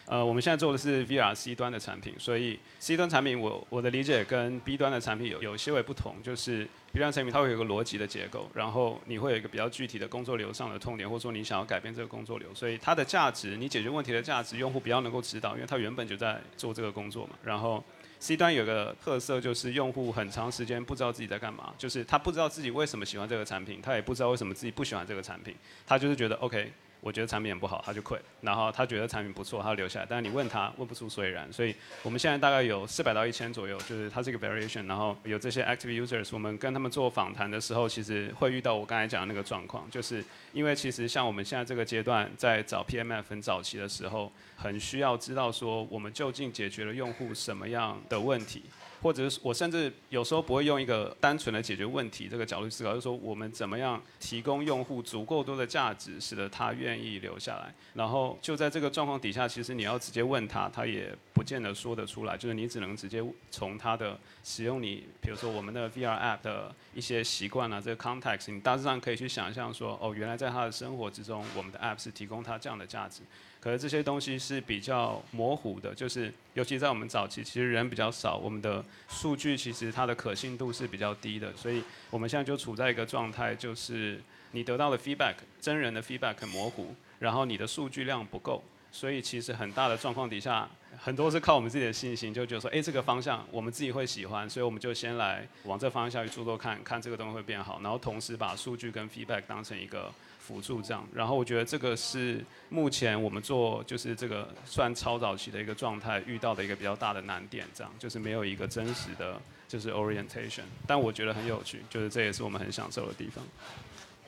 [0.06, 17.34] 呃，我们现在做的是 VR C 端的产品，所以 C 端产品我我的理解跟 B 端的产品有有些微不同，就是 B 端产品它会有一个逻辑的结构，然后你会有一个比较具体的工作流上的痛点，或者说你想要改变这个工作流，所以它的价值，你解决问题的价值，用户比较能够知道，因为它原本就在做这个工作嘛。
[17.42, 17.82] 然后
[18.20, 25.52] C 端有个特色就是用户很长时间不知道自己在干嘛，就是他不知道自己为什么喜欢这个产品，他也不知道为什么自己不喜欢这个产品，
[25.84, 26.72] 他就是觉得 OK。
[27.06, 28.18] 我觉得产品也不好，他就 quit。
[28.40, 30.06] 然后他觉得产品不错，他留下来。
[30.10, 31.46] 但是你问他，问不出所以然。
[31.52, 34.84] 所以我们现在大概有四百到一千左右，就是它是一个 variation。
[34.88, 48.64] 然后有这些 active users，我们跟他们做访谈的时候，其实会遇到我刚才讲的那个状况，就是因为其实像我们现在这个阶段在找 PMF 很早期的时候，很需要知道说我们究竟解决了用户什么样的问题。
[49.02, 57.74] 或者是我甚至有时候不会用一个单纯的解决问题这个角度思考，就是说我们怎么样提供用户足够多的价值，使得他愿意留下来。
[57.94, 62.36] 然后就在这个状况底下，其实你要直接问他，他也不见得说得出来。
[62.36, 73.22] 就是你只能直接从他的使用你，比如说我们的 VR app 的一些习惯啊，这个 context，你大致上可以去想象说，哦，原来在他的生活之中，我们的 app 是提供他这样的价值。
[73.66, 100.12] 可是这些东西是比较模糊的，就是尤其在我们早期，其实人比较少，我们的数据其实它的可信度是比较低的，所以我们现在就处在一个状态，就是你得到的 feedback，真人的 feedback 很模糊，然后你的数据量不够，所以其实很大的状况底下，很多是靠我们自己的信心，就觉得说，哎，这个方向我们自己会喜欢，所以我们就先来往这方向去做做看，看这个东西会变好，然后同时把数据跟 feedback 当成一个。
[100.46, 113.42] 辅助这样，然后我觉得这个是目前我们做就是这个算超早期的一个状态遇到的一个比较大的难点，这样就是没有一个真实的就是 orientation，但我觉得很有趣，就是这也是我们很享受的地方。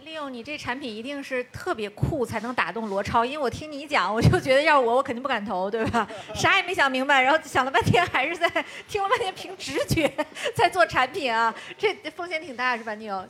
[0.05, 6.09] 利用你这产品一定是特别酷才能打动罗超，因为我听你讲，我就觉得要是我我肯定不敢投，对吧？
[6.35, 8.49] 啥也没想明白，然后想了半天还是在
[8.89, 10.11] 听了半天凭直觉
[10.55, 13.25] 在做产品啊，这风险挺大是吧，你有？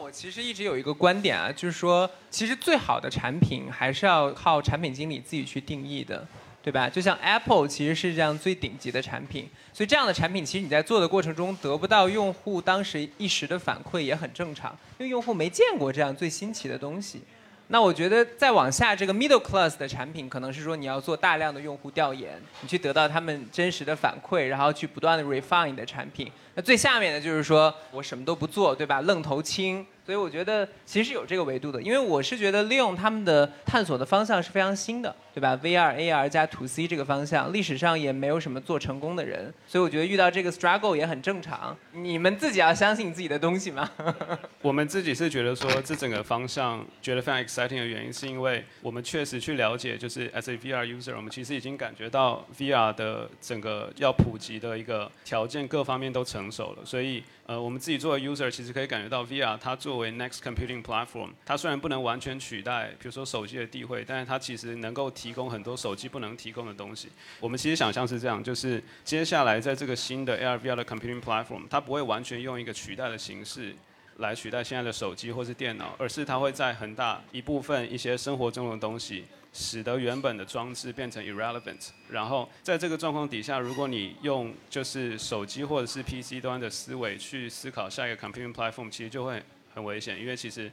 [0.00, 6.26] 我其实一直有一个观点啊，就是说，其实最好的产品还是要靠产品经理自己去定义的，
[6.62, 6.88] 对吧？
[6.88, 17.22] 就像 Apple 其实是这样最顶级的产品，所以这样的产品其实你在做的过程中得不到用户当时一时的反馈也很正常，因为用户没见过这样最新奇的东西。
[17.68, 26.30] 那我觉得再往下这个 middle class 的产品，可能是说你要做大量的用户调研，你去得到他们真实的反馈，然后去不断的 refine 你的产品。
[26.54, 29.00] 那最下面的就是说我什么都不做，对吧？
[29.02, 29.86] 愣头青。
[30.04, 41.76] 所以我觉得其实有这个维度的，因为我是觉得利用他们的探索的方向是非常新的，对吧？VR、AR 加 To C 这个方向，历史上也没有什么做成功的人，所以我觉得遇到这个 struggle 也很正常。
[41.92, 43.88] 你们自己要相信自己的东西嘛。
[44.60, 57.22] 我们自己是觉得说这整个方向觉得非常 exciting 的原因，是因为我们确实去了解，就是 as a VR user，我们其实已经感觉到 VR 的整个要普及的一个条件各方面都成成熟了，所以。
[57.44, 67.08] 呃，我们自己作为 user，其实可以感觉到 VR 它作为 next computing platform，它虽然不能完全取代，比如说手机的地位，但是它其实能够提供很多手机不能提供的东西。
[67.40, 73.74] 我们其实想象是这样，就是接下来在这个新的 AR VR 的 computing platform，它不会完全用一个取代的形式
[74.18, 79.24] 来取代现在的手机或是电脑，而是它会在很大一部分一些生活中的东西。
[79.52, 89.42] 使得原本的装置变成 irrelevant，然后在这个状况底下，如果你用就是手机或者是 PC 端的思维去思考下一个 computing platform，其实就会
[89.74, 90.72] 很危险，因为其实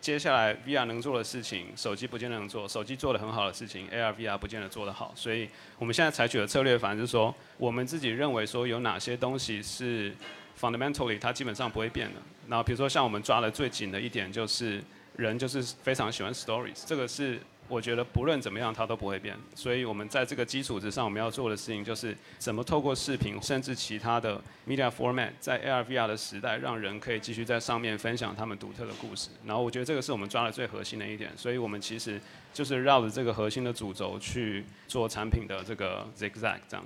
[0.00, 5.12] 接下来 VR 能做的事情，手机不见得能做；手机做的很好的事情，AR VR 不见得做得好。
[5.14, 10.12] 所以我们现在采取的策略，反正就是说，我们自己认为说有哪些东西是
[10.60, 12.20] fundamentally 它基本上不会变的。
[12.48, 14.82] 然后比如说像我们抓的最紧的一点，就是
[15.14, 17.38] 人就是非常喜欢 stories，这个是。
[17.68, 19.36] 我觉得不论怎么样，它都不会变。
[19.54, 29.30] 所以我们在这个基础之上，我们要做的事情就是怎么透过视频，甚至其他的 media format，在 AR VR 的时代，让人可以继续在上面分享他们独特的故事。
[29.44, 31.30] 然后我觉得这个是我们抓的最核心的一点。
[31.36, 32.20] 所以我们其实
[32.52, 36.84] 就是绕着这个核心的主轴去做产品的这个 zigzag 这样。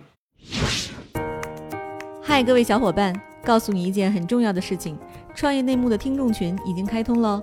[2.23, 3.14] 嗨，各位小伙伴，
[3.45, 4.97] 告诉你一件很重要的事情：
[5.35, 7.43] 创业内幕的听众群已经开通了。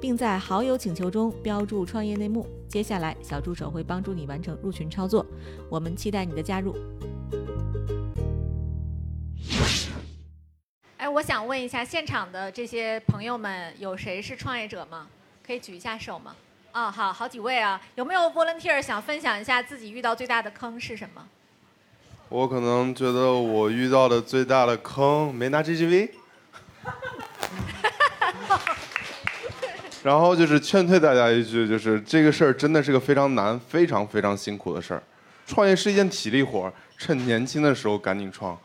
[0.00, 2.46] 并在好友请求中标注“创业内幕”。
[2.66, 5.26] 接下来，小助手会帮助你完成入群操作。
[5.68, 6.74] 我们期待你的加入。
[10.96, 15.06] 哎，我想问一下，现场的这些朋友们，有谁是创业者吗？
[15.46, 16.34] 可以举一下手吗？
[16.72, 17.80] 啊，好好几位啊。
[17.96, 21.26] 有没有 volunteer 想分享一下自己遇到最大的坑是什么？
[22.28, 26.10] 我可能觉得我遇到的最大的坑没拿 GGV。
[30.02, 35.02] 然后就是劝退大家一句，就是这个事儿真的是个非常难、非常非常辛苦的事儿。
[35.46, 38.56] 创业是一件体力活儿，趁年轻的时候赶紧创，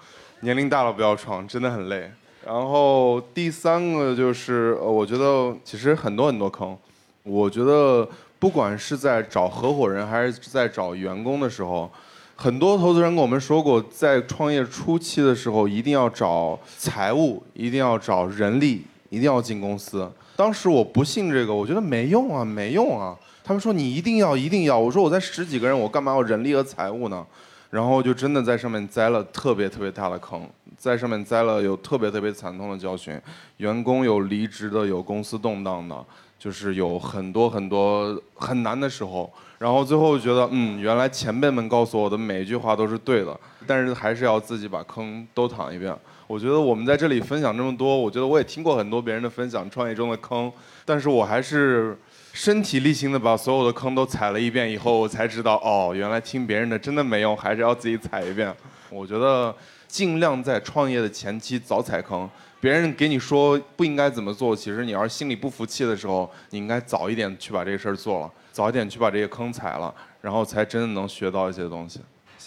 [0.42, 2.10] 年龄大了不要创，真的很累。
[2.46, 6.78] 然后第三个就是，呃，我觉得其实很多很多坑。
[7.24, 11.92] 我觉得不管是在找合伙人还是在找员工的时候，
[12.36, 20.10] 很多投资人跟我们说过，在创业初期的时候一定要找财务，一定要找人力，一定要进公司。
[20.36, 23.16] 当时我不信这个，我觉得没用啊，没用啊。
[23.44, 24.78] 他们说你一定要，一定要。
[24.78, 27.26] 我说我才十几个人，我干嘛要人力和财务呢？
[27.70, 33.20] 然后就真的在上面栽了特别特别大的坑，在上面栽了有特别特别惨痛的教训。
[33.58, 36.06] 员工有离职的，有公司动荡的，
[36.40, 39.32] 就是有很多很多很难的时候。
[39.58, 45.96] 然后最后觉得，嗯，原来前辈们告诉我的每一句话都是对的，但是还是要自己把坑都躺一遍。
[46.28, 50.52] 我觉得我们在这里分享这么多，我觉得我也听过很多别人的分享，创业中的坑，
[50.84, 51.96] 但是我还是
[52.34, 58.52] 身体力行的把所有的坑都踩了一遍以后，我才知道哦，原来听别人的真的没用，还是要自己踩一遍。
[58.90, 59.56] 我觉得
[59.88, 62.28] 尽量在创业的前期早踩坑，
[62.60, 72.00] 别人给你说不应该怎么做，其实你要是心里不服气的时候，你应该早一点去把这个事儿做了，早一点去把这些坑踩了，然后才真的能学到一些东西。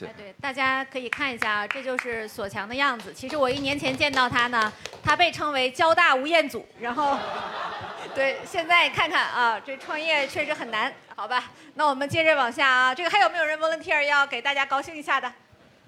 [0.07, 3.13] 哎，对，大家可以看一下啊，这就是索强的样子。
[3.13, 6.67] 其实我一年前见到他呢，他被称为交大吴彦祖。
[6.81, 7.19] 然后，
[8.15, 11.51] 对，现在看看啊，这创业确实很难，好吧？
[11.75, 15.29] 那我们接着往下啊，这个还有没有人 volunteer 要给大家高兴一下的？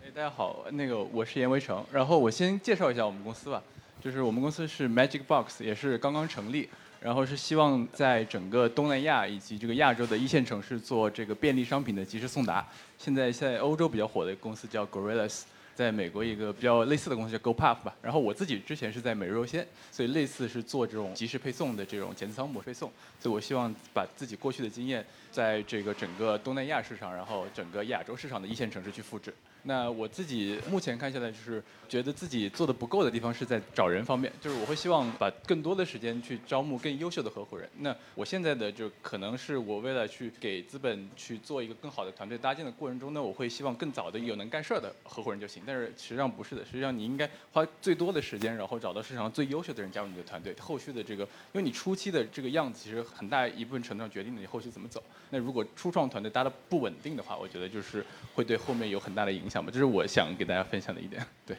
[0.03, 3.63] 哎，大家好，那个我是严维成，然后我先介绍一下我们公司吧，
[4.03, 6.69] 就是我们公司是 Magic Box，也是刚刚成立。
[7.03, 12.63] 然后是希望在整个东南亚以及这个亚洲的一线城市做这个便利商品的及时送达。
[13.03, 17.97] 现在现在欧洲比较火的公司叫 Gorillas，在美国一个比较类似的公司叫 GoPuff 吧。
[18.03, 22.93] 然后我自己之前是在每日优鲜，所以类似是做这种即时配送的这种前仓模配送。
[23.19, 29.33] 所以我希望把自己过去的经验，在这个整个东南亚市场，然后整个亚洲市场的一线城市去复制。
[29.63, 37.69] 那我自己目前看下来，就是觉得自己做的不够的地方是在找人方面，就是我会希望把更多的时间去招募更优秀的合伙人。
[37.79, 45.63] 那我现在的就可能是我为了去给资本去做一个更好的团队搭建的过程中呢，我会希望更早的有能干事儿的合伙人就行。
[45.67, 50.55] 但是实际上不是的，实际上你应该花最多的时间，然后找到市场上最优秀的人加入你的团队。
[50.59, 55.03] 后续的这个，因为你初期的这个样子，其实很大一部分程度上决定了你后续怎么走。
[55.31, 58.05] 那如果初创团队搭的不稳定的话，我觉得就是
[58.35, 59.71] 会对后面有很大的影响吧。
[59.73, 61.27] 这是我想给大家分享的一点。
[61.45, 61.57] 对，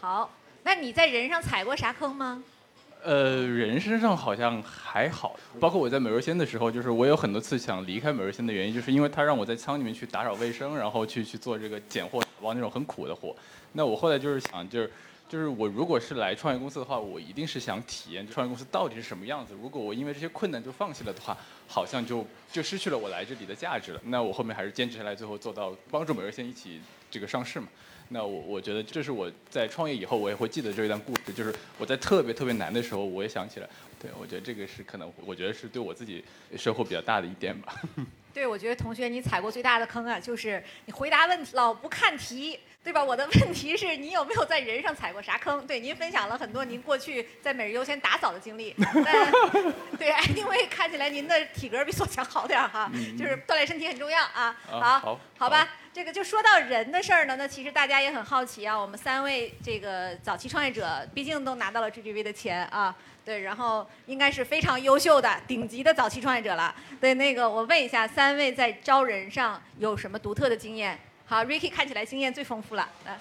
[0.00, 0.30] 好，
[0.62, 2.42] 那你在人上踩过啥坑吗？
[3.04, 13.34] 呃，人身上好像还好，包括我在美若仙的时候，就是我有很多次想离开美若仙的原因，就是因为他让我在仓里面去打扫卫生，然后去去做这个捡货、包那种很苦的活。
[13.72, 14.92] 那我后来就是想，就是
[15.28, 19.52] 就是我如果是来创业公司的话，我一定是想体验创业公司到底是什么样子。
[19.60, 21.36] 如果我因为这些困难就放弃了的话，
[21.66, 24.00] 好像就就失去了我来这里的价值了。
[24.04, 26.80] 那我后面还是坚持下来，最后做到帮助美若仙一起
[27.12, 27.68] 这个上市嘛。
[28.08, 33.68] 那我我觉得这是我在创业以后我也会记得这一段故事，就是我在特别特别难的时候，我也想起来。
[34.00, 36.24] 对，我觉得这个是可能，我觉得是对我自己
[36.56, 37.80] 收获比较大的一点吧。
[38.34, 43.02] 对，我觉得同学你踩过最大的坑啊，就是你回答问题老不看题，对吧？
[43.02, 45.64] 我的问题是你有没有在人上踩过啥坑？
[45.66, 48.74] 对，您分享了很多您过去在每日优先打扫的经历。
[49.98, 54.56] 对，因为看起来您的体格比所强好点哈，就是锻炼身体很重要啊。
[54.66, 55.68] 好，好吧。
[55.94, 58.74] 这个就说到人的事儿呢，那其实大家也很好奇啊。
[58.74, 62.94] 我们三位这个早期创业者，毕竟都拿到了 GGV 的钱啊。
[63.24, 66.74] 对，然后应该是非常优秀的顶级的早期创业者了。
[67.00, 70.98] 对，那个我问一下，三位在招人上有什么独特的经验？
[71.32, 72.86] 好，Ricky 看起来经验最丰富了。
[73.06, 73.18] 来，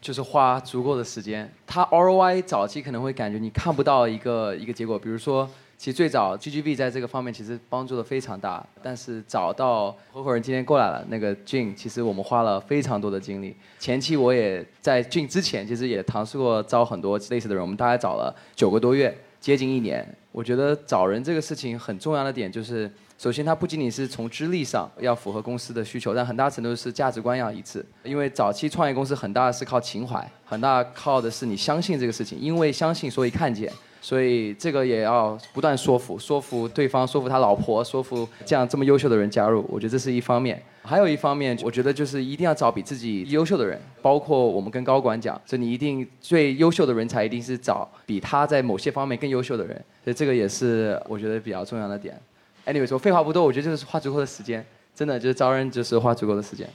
[0.00, 1.48] 就是花足够的时间。
[1.64, 5.48] 他 ROI 早期可能会感觉你看不到一个一个结果，比如说，
[5.78, 13.54] 其实最早 GGV 在这个方面其实帮助的非常大，但是找到合伙人今天过来了，那个 Jun，其实我们花了非常多的精力。
[13.78, 19.16] 前期我也在 Jun 之前，其实也尝试过招很多类似的人，我们大概找了九个多月。
[19.38, 27.84] 接近一年，我觉得找人这个事情很重要的点就是，首先它不仅仅是从资历上要符合公司的需求，但很大程度是价值观要一致。
[28.02, 33.72] 因为早期创业公司很大是靠情怀，很大靠的是你相信这个事情，因为相信所以看见。
[34.02, 39.64] 所以这个也要不断说服，说服对方，说服他老婆，说服这样这么优秀的人加入。
[39.66, 43.80] 我觉得这是一方面，还有一方面，我觉得就是一定要找比自己优秀的人。
[44.02, 49.74] 包括我们跟高管讲，就你一定最优秀的人才一定是找比他在某些方面更优秀的人。
[50.04, 52.20] 所以这个也是我觉得比较重要的点。
[52.66, 56.68] Anyway，说废话不多，我觉得就是花足够的时间，真的就是招人就是花足够的时间。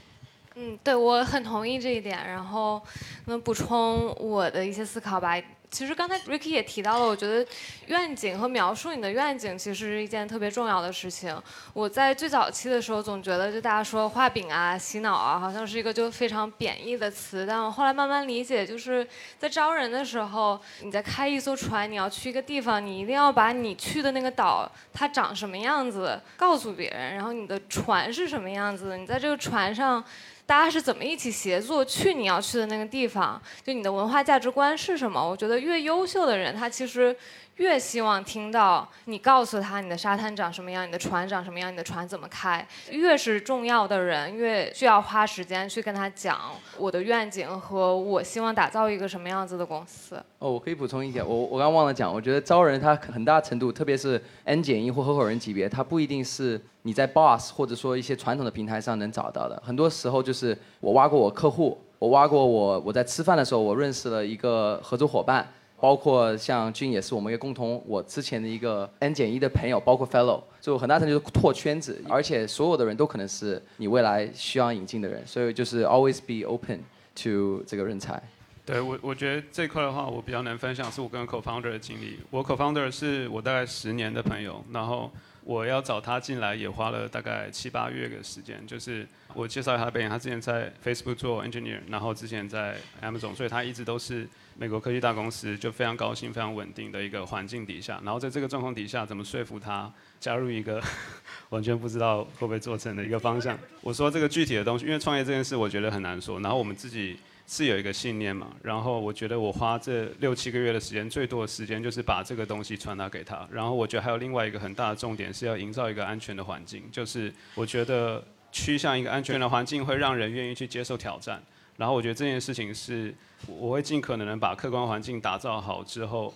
[0.55, 2.17] 嗯，对我很同意这一点。
[2.27, 2.81] 然后
[3.25, 5.41] 能补充我的一些思考吧。
[5.71, 7.45] 其实刚才 Ricky 也提到了，我觉得
[7.87, 11.39] 愿景和描述你的愿景其实是一件特别重要的事情。
[11.73, 17.45] 我在最早期的时候总觉得，就大家说画饼啊、洗脑啊，好像是一个就非常贬义的词。
[17.47, 19.07] 但我后来慢慢理解，就是
[19.37, 30.03] 在招人的时候，你在开一艘船，你要去一个地方，你一定要把你去的那个岛它长什么样子告诉别人，然后你的船是什么样子，你在这个船上。
[30.49, 33.39] 大家是怎么一起协作去你要去的那个地方？
[33.63, 35.21] 就你的文化价值观是什么？
[35.23, 37.15] 我觉得越优秀的人，他其实。
[37.59, 42.65] 越希望听到你告诉他你的沙滩长什么样，你的船长什么样，你的船怎么开。
[42.89, 46.39] 越是重要的人，越需要花时间去跟他讲
[46.77, 50.15] 我的愿景和我希望打造一个什么样子的公司。
[50.39, 59.61] 哦，我可以补充一点，我我刚忘了讲，我觉得招人他很大程度，特别是 N 减一或合伙人级别，他不一定是你在 Boss 或者说一些传统的平台上能找到的。
[59.65, 65.45] 很多时候就是我挖过我客户，我挖过我我在吃饭的时候我认识了一个合作伙伴。
[65.81, 76.79] 包括像君也是我们一个共同，我之前的一个 N 减一的朋友，包括 Fellow，就很大程度就是拓圈子，而且所有的人都可能是你未来需要引进的人，所以就是 always be open
[77.15, 78.21] to 这个人才。
[78.65, 82.19] 对我，我觉得这块的话，我比较能分享是我跟 co-founder 的经历。
[82.29, 85.09] 我 co-founder 是我大概十年的朋友，然后
[85.43, 94.27] 我要找他进来也花了大概七八月的时间，就是我介绍一下他的背景，他之前在 Facebook 做 engineer，然后之前在 Amazon，所以他一直都是。
[94.59, 99.89] 美国科技大公司就非常高兴、非常稳定的一个环境底下，然后在这个状况底下，怎么说服他
[100.19, 100.83] 加入一个
[101.47, 103.57] 完全不知道会不会做成的一个方向？
[103.79, 106.41] 我说这个具体的东西，因为创业这件事我觉得很难说。
[106.41, 113.47] 然后我们自己是有一个信念嘛，然后我觉得我花这六七个月的时间，最多的时间就是把这个东西传达给他。
[113.49, 121.41] 然后我觉得还有另外一个很大的重点是要营造一个安全的环境，就是我觉得趋向一个安全的环境会让人愿意去接受挑战。
[121.79, 123.15] 然后我觉得这件事情是，
[123.47, 126.33] 我会尽可能的把客观环境打造好之后，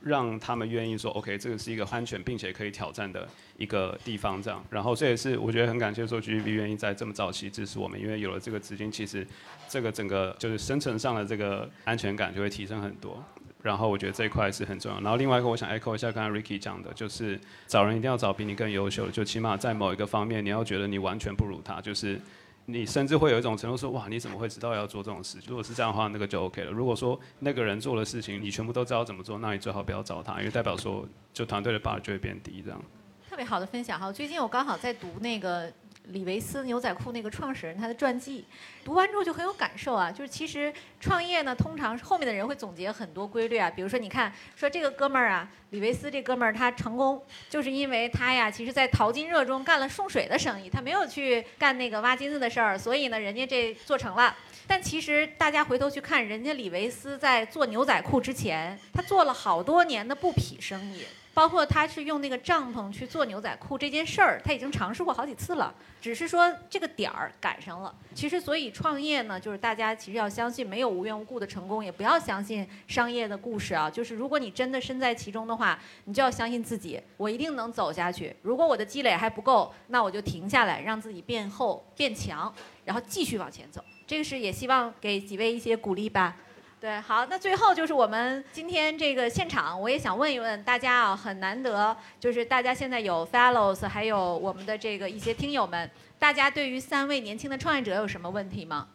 [0.00, 4.64] 让他们愿意说 OK，这个是一个安全并且可以挑战的一个地方，这样。
[4.70, 9.26] 然后这也是我觉得很感谢说 GGV 愿意在这么早期支持我们，因为有了这个资金，其实
[9.68, 13.20] 这个整个就是生存上的这个安全感就会提升很多。
[13.62, 15.00] 然后我觉得这一块是很重要。
[15.00, 22.20] 然后另外一个我想 echo 一下刚才 Ricky 讲的，就是找人一定要找比你更优秀的，就起码在某一个方面你要觉得你完全不如他，就是
[22.66, 25.38] 你甚至会有一种程度说哇你怎么会知道要做这种事？
[25.46, 26.70] 如果是这样的话，那个就 OK 了。
[26.70, 32.80] 如果说那个人做的事情你全部都知道怎么做，那你最好不要找他，因为代表说就团队的 bar 就会变低这样。
[33.28, 34.12] 特别好的分享哈！
[34.12, 35.72] 最近我刚好在读那个。
[36.08, 38.44] 李维斯牛仔裤那个创始人他的传记，
[38.84, 40.10] 读完之后就很有感受啊。
[40.10, 43.70] 就是其实创业呢，通常后面的人会总结很多规律啊。
[43.70, 54.36] 比如说你看，说这个哥们儿啊，李维斯这哥们儿他成功，就是因为他呀，其实在淘金热中干了送水的生意，他没有去干那个挖金子的事儿，所以呢，人家这做成了。
[54.66, 61.04] 但其实大家回头去看，人家李维斯在做牛仔裤之前，他做了好多年的布匹生意。
[61.34, 67.92] 包括他是用那个帐篷去做牛仔裤这件事儿，他已经尝试过好几次了，只是说这个点儿赶上了。
[68.14, 73.90] 其实，所以创业呢，就是大家其实要相信没有无缘无故的成功，也不要相信商业的故事啊。
[73.90, 78.34] 就是如果你真的身在其中的话，你就要相信自己，我一定能走下去。
[78.42, 82.54] 如果我的积累还不够，那我就停下来，让自己变厚变强，
[82.84, 83.84] 然后继续往前走。
[84.06, 86.36] 这个是也希望给几位一些鼓励吧。
[86.84, 98.86] 对，好，那最后就是我们今天这个现场，我也想问一问大家啊，很难得，就是大家现在有 fellows，还有我们的这个一些听友们，大家对于三位年轻的创业者有什么问题吗？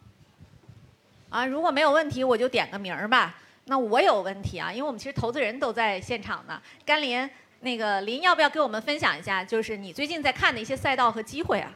[1.30, 3.34] 啊，如果没有问题，我就点个名儿吧。
[3.64, 6.62] 那我有问题啊，因为我们其实投资人都在现场呢。
[6.86, 7.28] 甘霖，
[7.58, 11.74] 那个林要不要给我们分享一下，就是你最近在看的一些赛道和机会啊？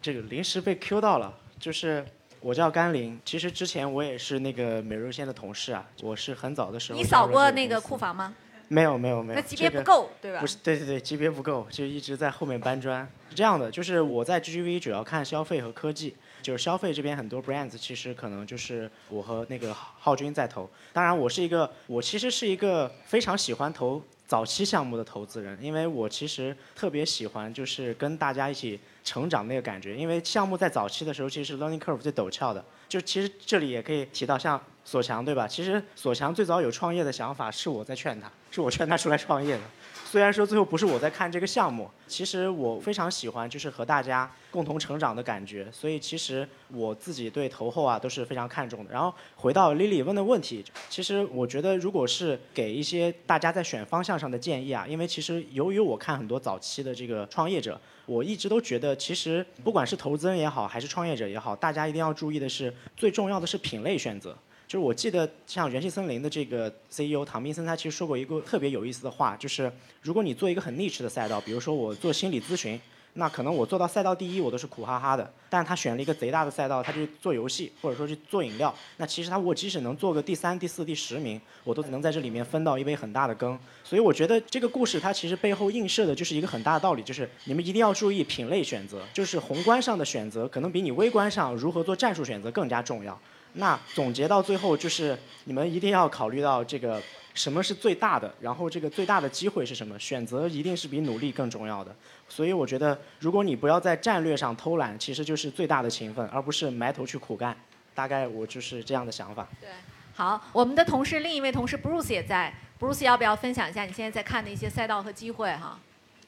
[0.00, 2.06] 这个临时被 Q 到了，就是。
[2.40, 6.98] 我叫甘霖，其实之前我也是那个美肉鲜的同事啊，我是很早的时候。
[6.98, 8.34] 你扫过那个库房吗？
[8.68, 9.38] 没有没有没有。
[9.38, 10.40] 那级别不够，对吧？
[10.40, 13.06] 不是，对对对，级别不够，就一直在后面搬砖。
[13.28, 20.70] 是这样的，就是我在 GGV 主要看消费和科技，就是消费这边很多 brands 其实可能就是我和那个浩军在投。
[20.94, 28.80] 当然，我是一个，我其实是一个非常喜欢投早期项目的投资人，因为我其实特别喜欢就是跟大家一起。
[29.02, 32.64] 成长那个感觉，因为项目在早期的时候，其实是 learning curve 最陡峭的。
[32.88, 35.46] 就其实这里也可以提到，像索强，对吧？
[35.46, 39.62] 其实索强最早有创业的想法，是我在劝他，是我劝他出来创业的。
[40.10, 48.90] 虽然说最后不是我在看这个项目，其实我非常喜欢就是和大家共同成长的感觉，所以其实我自己对投后啊都是非常看重的。
[48.90, 64.36] 然后回到 Lily 问的问题，其实我觉得如果是给一些大家在选方向上的建议啊，因为其实由于我看很多早期的这个创业者，我一直都觉得其实不管是投资人也好，还是创业者也好，大家一定要注意的是，最重要的是品类选择。
[64.70, 69.68] 就是我记得像元气森林的这个 CEO 唐斌森，他其实说过一个特别有意思的话，就是
[70.00, 72.80] 如果你做一个很 niche 的赛道，比如说我做心理咨询，
[73.14, 75.28] 那可能我做到赛道第一我都是苦哈哈的。
[75.48, 83.58] 但他选了一个贼大的赛道，他就做游戏或者说去做饮料，那其实他我即使能做个第三、第四、第十名，我都能在这里面分到一杯很大的羹。
[83.82, 93.20] 所以我觉得这个故事它其实背后映射的就是一个很大的道理，就是你们一定要注意品类选择，就是宏观上的选择可能比你微观上如何做战术选择更加重要。
[93.54, 97.02] 那总结到最后就是，你们一定要考虑到这个
[97.34, 99.98] 什么是最大的，然后这个最大的机会是什么？
[99.98, 101.94] 选择一定是比努力更重要的。
[102.28, 107.56] 所以我觉得，如果你不要在战略上偷懒，其实就是最大的勤奋，而不是埋头去苦干。
[107.92, 109.46] 大概我就是这样的想法。
[109.60, 109.68] 对，
[110.14, 115.78] 好，我们的同事另一位同事 Bruce 也在，Bruce 要不要分享一下你现在在看的一些赛道和机会哈？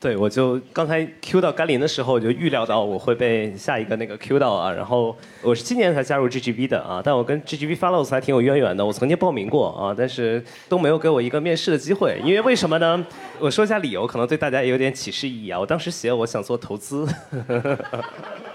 [0.02, 4.72] 对，我就刚才 Q 到甘霖的时候，我就预料到我会被下一个那个 Q 到啊。
[4.72, 8.84] 然后我是今年才加入 GGB 的啊，但我跟 GGB fellows 还挺有渊源的。
[8.84, 12.20] 我曾经报名过啊，但是都没有给我一个面试的机会。
[12.24, 13.06] 因为为什么呢？
[13.38, 15.60] 我说一下理由，可能对大家也有点启示意义啊。
[15.60, 17.06] 我当时写我想做投资。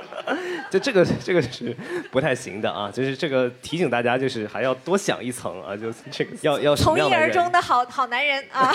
[0.71, 1.75] 就这个这个是
[2.11, 8.73] 不太行的啊，就是这个提醒大家，就是还要多想一层啊，就这个要要从一而终的好好男人啊，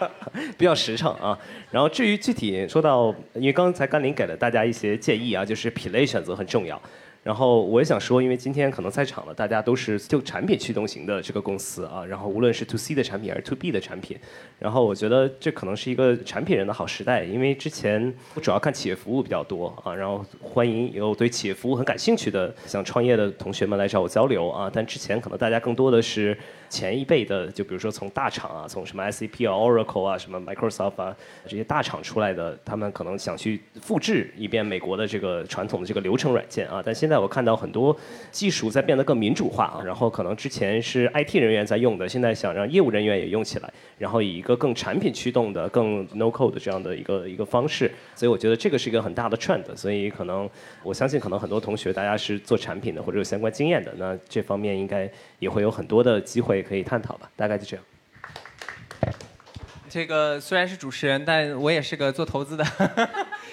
[0.56, 1.38] 比较实诚啊。
[1.70, 6.80] 然后至于具体说到，因为刚才甘霖给了大家一些建议啊，就是品类选择很重要。
[7.24, 14.16] 然后我也想说，因为今天可能在场的大家都是就产品驱动型的这个公司啊，然后无论是 to C 的产品还是 to B 的产品，
[14.58, 26.36] 然后我觉得这可能是一个产品人的好时代，因为之前我主要看企业服务比较多啊，然后欢迎有对企业服务很感兴趣的想创业的同学们来找我交流啊，但之前可能大家更多的是。
[26.70, 31.14] 前一辈的，就比如说从大厂啊，从什么 SAP 啊、Oracle 啊、什么 Microsoft 啊
[31.46, 36.82] 这些大厂出来的，他们可能想去复制一遍美国的这个传统的这个流程软件啊。
[36.84, 37.96] 但现在在我看到很多
[38.32, 50.50] 技术在变得更民主化啊，然后可能之前是 IT 人员在用的，现在想让业务人员也用起来，然后以一个更产品驱动的、更 no code 这样的一个一个方式，所以我觉得这个是一个很大的 trend，所以可能
[50.82, 55.08] 我相信可能很多同学大家是做产品的或者有相关经验的，那这方面应该
[55.38, 57.84] 也会有很多的机会可以探讨吧，大概就这样。
[59.88, 62.64] 这个虽然是主持人，但我也是个做投资的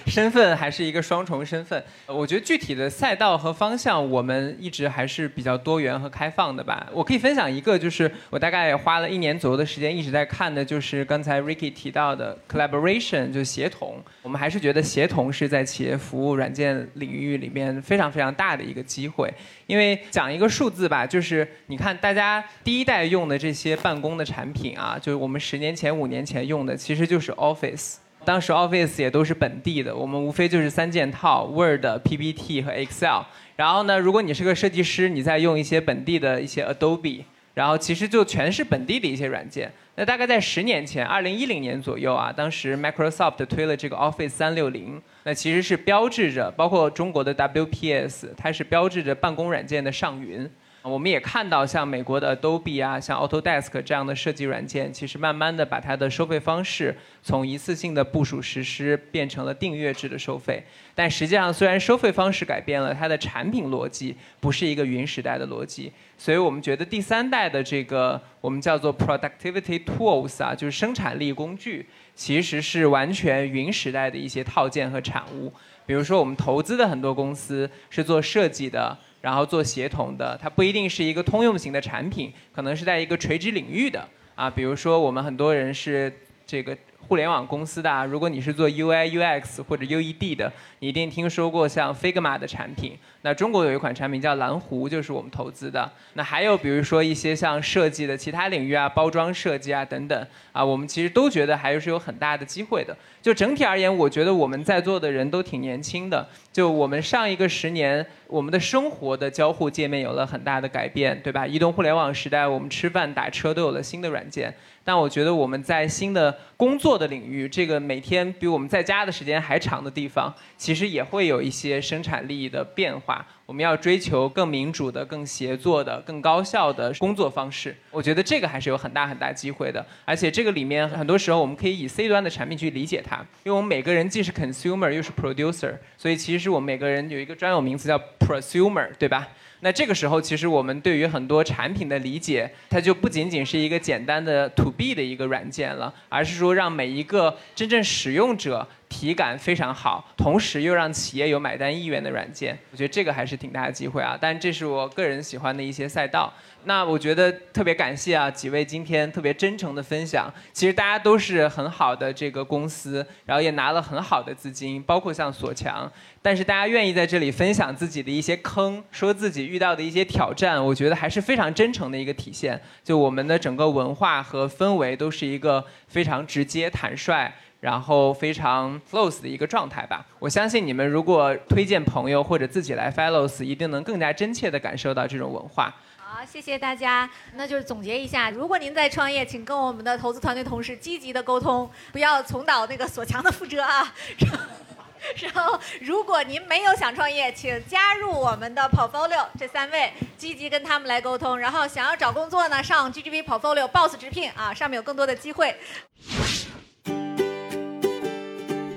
[0.06, 1.82] 身份，还是一个双重身份。
[2.06, 6.86] 我觉得具体的赛道和方向，我们一直还是比较多元和开放的吧。
[6.92, 14.02] 我可以分享一个，就是我大概花了一年左右的时间一直在看的，就是刚才 Ricky 提到的 collaboration，就协同。
[14.22, 19.32] 我们还是觉得协同是在企业服务软件领域里面非常非常大的一个机会。
[19.66, 27.94] 因为讲一个数字吧，就是你看大家第一代用的这些办公的产品啊，就是我们十年前、五年前用的，其实就是 Office。
[28.24, 33.22] 当时 Office 也都是本地的，我们无非就是三件套：Word、PPT 和 Excel。
[33.56, 39.70] 然后呢，如果你是个设计师，你再用一些本地的一些 Adobe，然后其实就全是本地的一些软件。
[39.94, 45.00] 那大概在十年前，二零一零年左右啊，当时 Microsoft 推了这个 Office 三六零。
[45.24, 50.50] 那其实是标志着，包括中国的 WPS，它是标志着办公软件的上云。
[50.82, 60.64] 我们也看到，像美国的 Adobe 啊，像 Autodesk 这样的设计软件，其实慢慢的把它的收费方式从一次性的部署实施变成了订阅制的收费。
[60.94, 65.92] 但实际上，虽然收费方式改变了，它的产品逻辑不是一个云时代的逻辑。
[66.18, 71.86] 所以我们觉得第三代的这个我们叫做 Productivity Tools 啊，就是生产力工具。
[72.14, 75.50] 其实是完全云时代的一些套件和产物，
[75.86, 86.12] 比如说我们投资的很多公司是做设计的，然后做协同的，它不一定是一个通用型的产品，可能是在一个垂直领域的啊，比如说我们很多人是
[86.44, 86.76] 这个。
[87.12, 92.96] 互联网公司的啊，如果你是做 UI UX 或者 UED 的，你一定听说过像 Figma 的产品。
[93.20, 95.92] 那中国有一款产品叫蓝湖，就是我们投资的。
[96.14, 102.96] 那还有比如说一些像设计的其他领域啊，包装设计啊等等啊，我们其实都觉得还是有很大的机会的。
[103.20, 106.26] 就整体而言，我觉得我们在座的人都挺年轻的。
[106.50, 111.46] 就我们上一个十年，我们的生活的交互界面有了很大的改变，对吧？
[111.46, 114.52] 移动互联网时代，我们吃饭打车都有了新的软件。
[114.84, 123.24] 但我觉得我们在新的工作的领域，这个每天比我们在家的时间还长的地方，其实也会有一些生产力的变化。
[123.52, 127.76] 我们要追求更民主的、更协作的、更高效的工作方式。
[127.90, 129.84] 我觉得这个还是有很大很大机会的。
[130.06, 139.28] 而且这个里面很多时候我们可以以 C 端的产品去理解它，因为我们每个人既是 consumer 又是 producer，所以其实我们每个人有一个专有名词叫 prosumer，对吧？
[139.64, 152.56] 那这个时候，其实我们对于很多产品的理解，它就不仅仅是一个简单的 to B 的一个软件了，而是说让每一个真正使用者体感非常好，同时又让企业有买单意愿的软件。
[152.70, 154.18] 我觉得这个还是挺大的机会啊！
[154.20, 156.30] 但这是我个人喜欢的一些赛道。
[156.64, 160.32] 那我觉得特别感谢啊，几位今天特别真诚的分享。
[160.52, 165.90] 其实大家都是很好的这个公司，然后也拿了很好的资金，包括像索强。
[166.20, 172.60] 但是大家愿意在这里分享自己的一些坑，说自己遇到的一些挑战，我觉得还是非常真诚的一个体现。
[172.84, 177.32] 就我们的整个文化和氛围都是一个非常直接、坦率，
[177.62, 180.04] 然后非常 close 的一个状态吧。
[180.18, 185.72] 我相信你们如果推荐朋友或者自己来 Fellows，一定能更加真切地感受到这种文化。
[185.96, 187.08] 好，谢谢大家。
[187.34, 193.94] 那就是总结一下，如果您在创业，请跟我们的投资团队同事积极的沟通，不要重蹈那个锁强的覆辙啊。
[195.18, 201.38] 然后，如果您没有想创业，请加入我们的 Portfolio 这三位，积极跟他们来沟通。
[201.38, 205.56] 然后，想要找工作呢，上 GGV Portfolio Boss 直聘啊，上面有更多的机会。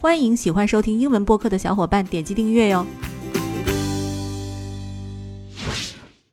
[0.00, 2.86] 欢迎喜欢收听英文播客的小伙伴点击订阅哟。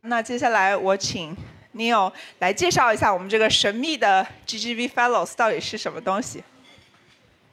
[0.01, 1.35] 那接下来我请。
[1.75, 6.43] Neil 来介绍一下我们这个神秘的 GGV Fellows 到底是什么东西。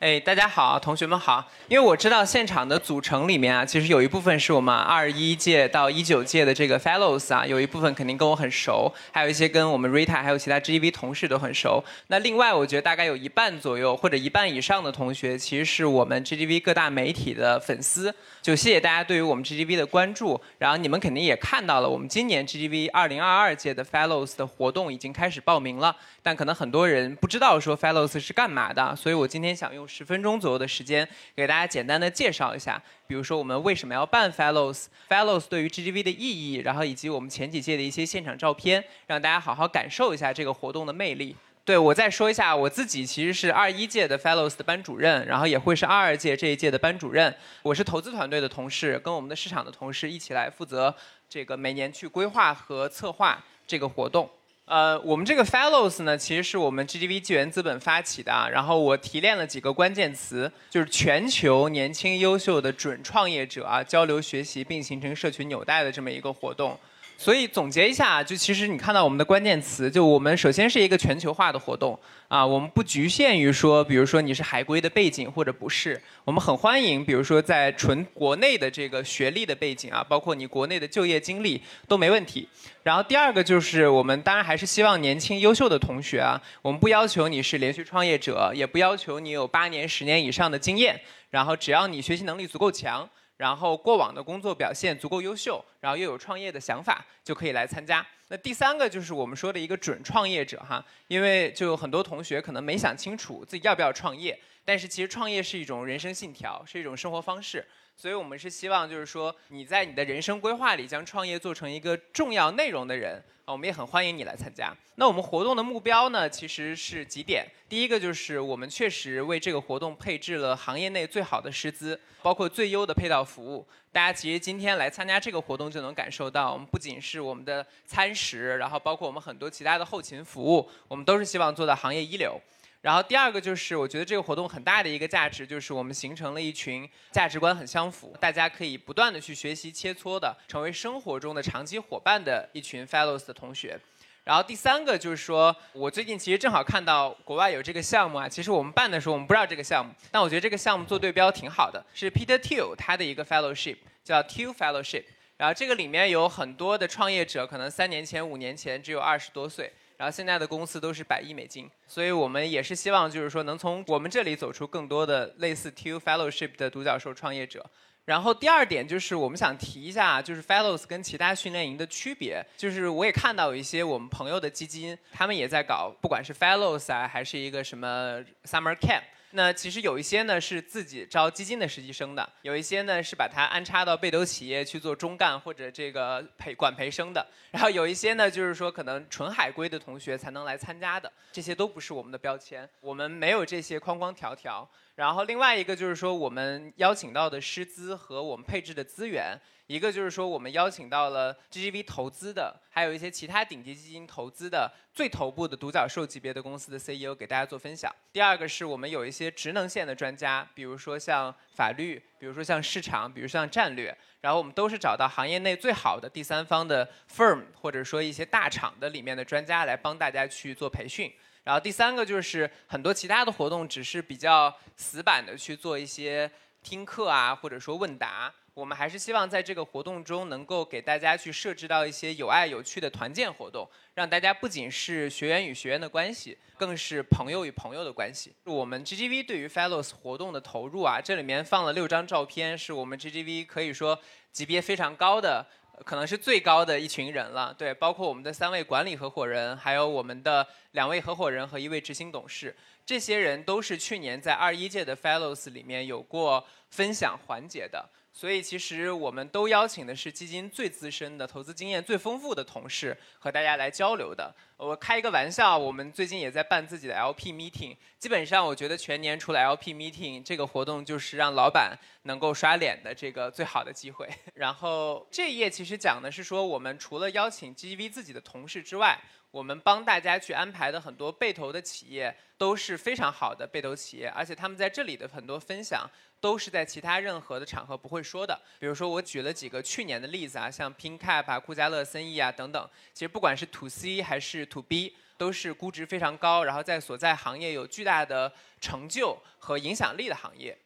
[0.01, 1.47] 哎，大家好，同学们好。
[1.69, 11.85] 因为我知道现场的组成里面啊，其实有一部分是我们二一届到一九届的这个 Fellows 啊，有一部分肯定跟我很熟，还有一些跟我们 Rita 还有其他 GGV 同事都很熟。
[12.07, 18.15] 那另外，我觉得大概有一半左右或者一半以上的同学，其实是我们 GGV 各大媒体的粉丝。
[18.41, 20.41] 就谢谢大家对于我们 GGV 的关注。
[20.57, 29.90] 然后你们肯定也看到了，我们今年 GGV 二零二二届的 Fellows 的活动已经开始报名了，但可能很多人不知道说 Fellows 是干嘛的，所以我今天想用。
[29.93, 41.35] 十分钟左右的时间，给大家简单的介绍一下，比如说我们为什么要办 Fellows，Fellows 对于 GGV 的意义，然后以及我们前几届的一些现场照片，让大家好好感受一下这个活动的魅力。
[41.65, 47.35] 对我再说一下，我自己其实是二一届的 Fellows 的班主任，然后也会是二二届这一届的班主任。
[47.63, 50.95] 我是投资团队的同事，跟我们的市场的同事一起来负责
[51.29, 54.29] 这个每年去规划和策划这个活动。
[54.71, 58.49] 呃，我们这个 Fellows 呢，其实是我们 GGV 纪元资本发起的啊。
[58.49, 66.79] 然后我提炼了几个关键词，就是全球年轻优秀的准创业者啊，交流学习并形成社群纽带的这么一个活动。
[67.21, 71.99] 所以总结一下，就其实你看到我们的关键词，就我们首先是一个全球化的活动
[72.29, 82.49] 啊，我们不局限于说，比如说你是海归的背景或者不是，我们很欢迎，比如说在纯国内的这个学历的背景啊，包括你国内的就业经历都没问题。
[82.83, 90.99] 然后第二个就是我们当然还是希望年轻优秀的同学啊，我们不要求你是连续创业者，也不要求你有八年、十年以上的经验，
[91.29, 93.07] 然后只要你学习能力足够强。
[93.41, 98.07] 然后过往的工作表现足够优秀，然后又有创业的想法，就可以来参加。
[98.29, 107.67] 那第三个就是我们说的一个准创业者哈，因为就有很多同学可能没想清楚自己要不要创业，但是其实创业是一种人生信条，是一种生活方式。
[108.01, 114.75] 所以我们是希望，就是说你在你的人生规划里将创业做成一个重要内容的人啊，我们也很欢迎你来参加。
[114.95, 117.47] 那我们活动的目标呢，其实是几点。
[117.69, 123.67] 第一个就是我们确实为这个活动配置了行业内最好的师资，包括最优的配套服务。
[123.93, 132.41] 大家其实今天来参加这个活动就能感受到，我们不仅是我们的餐食，然后包括我们很多其他的后勤服务，我们都是希望做到行业一流。
[132.83, 143.79] 然后第二个就是，我觉得这个活动很大的一个价值，就是我们形成了一群价值观很相符，大家可以不断的去学习切磋的，成为生活中的长期伙伴的一群 Fellows 的同学。
[144.25, 155.05] 然后第三个就是说，我最近其实正好看到国外有这个项目啊，其实我们办的时候我们不知道这个项目，但我觉得这个项目做对标挺好的，是 Peter Thiel 他的一个 Fellowship 叫 Thiel Fellowship，
[155.37, 159.71] 然后这个里面有很多的创业者，可能三年前、五年前只有二十多岁。
[160.01, 167.63] 然后现在的公司都是百亿美金，所以我们也是希望，就是说能从我们这里走出更多的类似 Two Fellowship 的独角兽创业者。
[168.07, 179.03] 然后第二点就是我们想提一下，就是 Fellows 跟其他训练营的区别，就是我也看到有一些我们朋友的基金，他们也在搞，不管是 Fellows 啊，还是一个什么 Summer Camp。
[179.33, 194.69] 那其实有一些呢是自己招基金的实习生的，有一些呢是把它安插到被投企业去做中干或者这个培管培生的，然后有一些呢就是说可能纯海归的同学才能来参加的，这些都不是我们的标签，我们没有这些框框条条。
[195.01, 199.35] 然后另外一个就是说我们邀请到的师资和我们配置的资源。
[199.67, 207.91] 一个就是说，我们邀请到了 GGV 投资的，还有一些其他顶级基金投资的最头部的独角兽级别的公司的 CEO 给大家做分享。
[208.13, 221.11] 第二个是我们有一些职能线的专家，比如说像法律，比如说像市场，比如像战略，然后我们都是找到行业内最好的第三方的 firm 或者说一些大厂的里面的专家来帮大家去做培训。
[221.51, 226.31] 然后第三个就是很多其他的活动只是比较死板的去做一些
[226.63, 228.33] 听课啊，或者说问答。
[228.55, 238.33] 我们还是希望在这个活动中能够给大家去设置到一些有爱有趣的团建活动，让大家不仅是学员与学员的关系，更是朋友与朋友的关系。
[238.45, 243.99] 我们 GGV 对于 Fellows 活动的投入啊，这里面放了六张照片，是我们 GGV 可以说
[244.31, 245.45] 级别非常高的，
[245.85, 247.55] 可能是最高的一群人了。
[247.57, 257.89] 对，包括我们的三位管理合伙人，还有我们的两位合伙人和一位执行董事，这些人都是去年在二一届的 Fellows 里面有过分享环节的。
[258.21, 264.31] 所以其实我们都邀请的是基金最资深的、投资经验最丰富的同事和大家来交流的。
[264.59, 267.75] 我开一个玩笑，我们最近也在办自己的 LP meeting。
[267.99, 274.07] 基本上我觉得全年除了 LP meeting 这个活动，就是让老板能够刷脸的这个最好的机会。
[274.35, 279.01] 然后这一页其实讲的是说，我们除了邀请 GGV 自己的同事之外，
[279.31, 285.89] 我们帮大家去安排的很多被投的企业都是非常好的被投企业，而且他们在这里的很多分享
[286.21, 288.39] 都是在其他任何的场合不会说的。
[288.59, 292.69] 比如说，我举了几个去年的例子啊，像 PinCap 啊、库加勒森意啊等等。
[292.93, 300.57] 其实不管是 To C 还是 To B，都是估值非常高，然后在所在行业有巨大的成就和影响力的行业。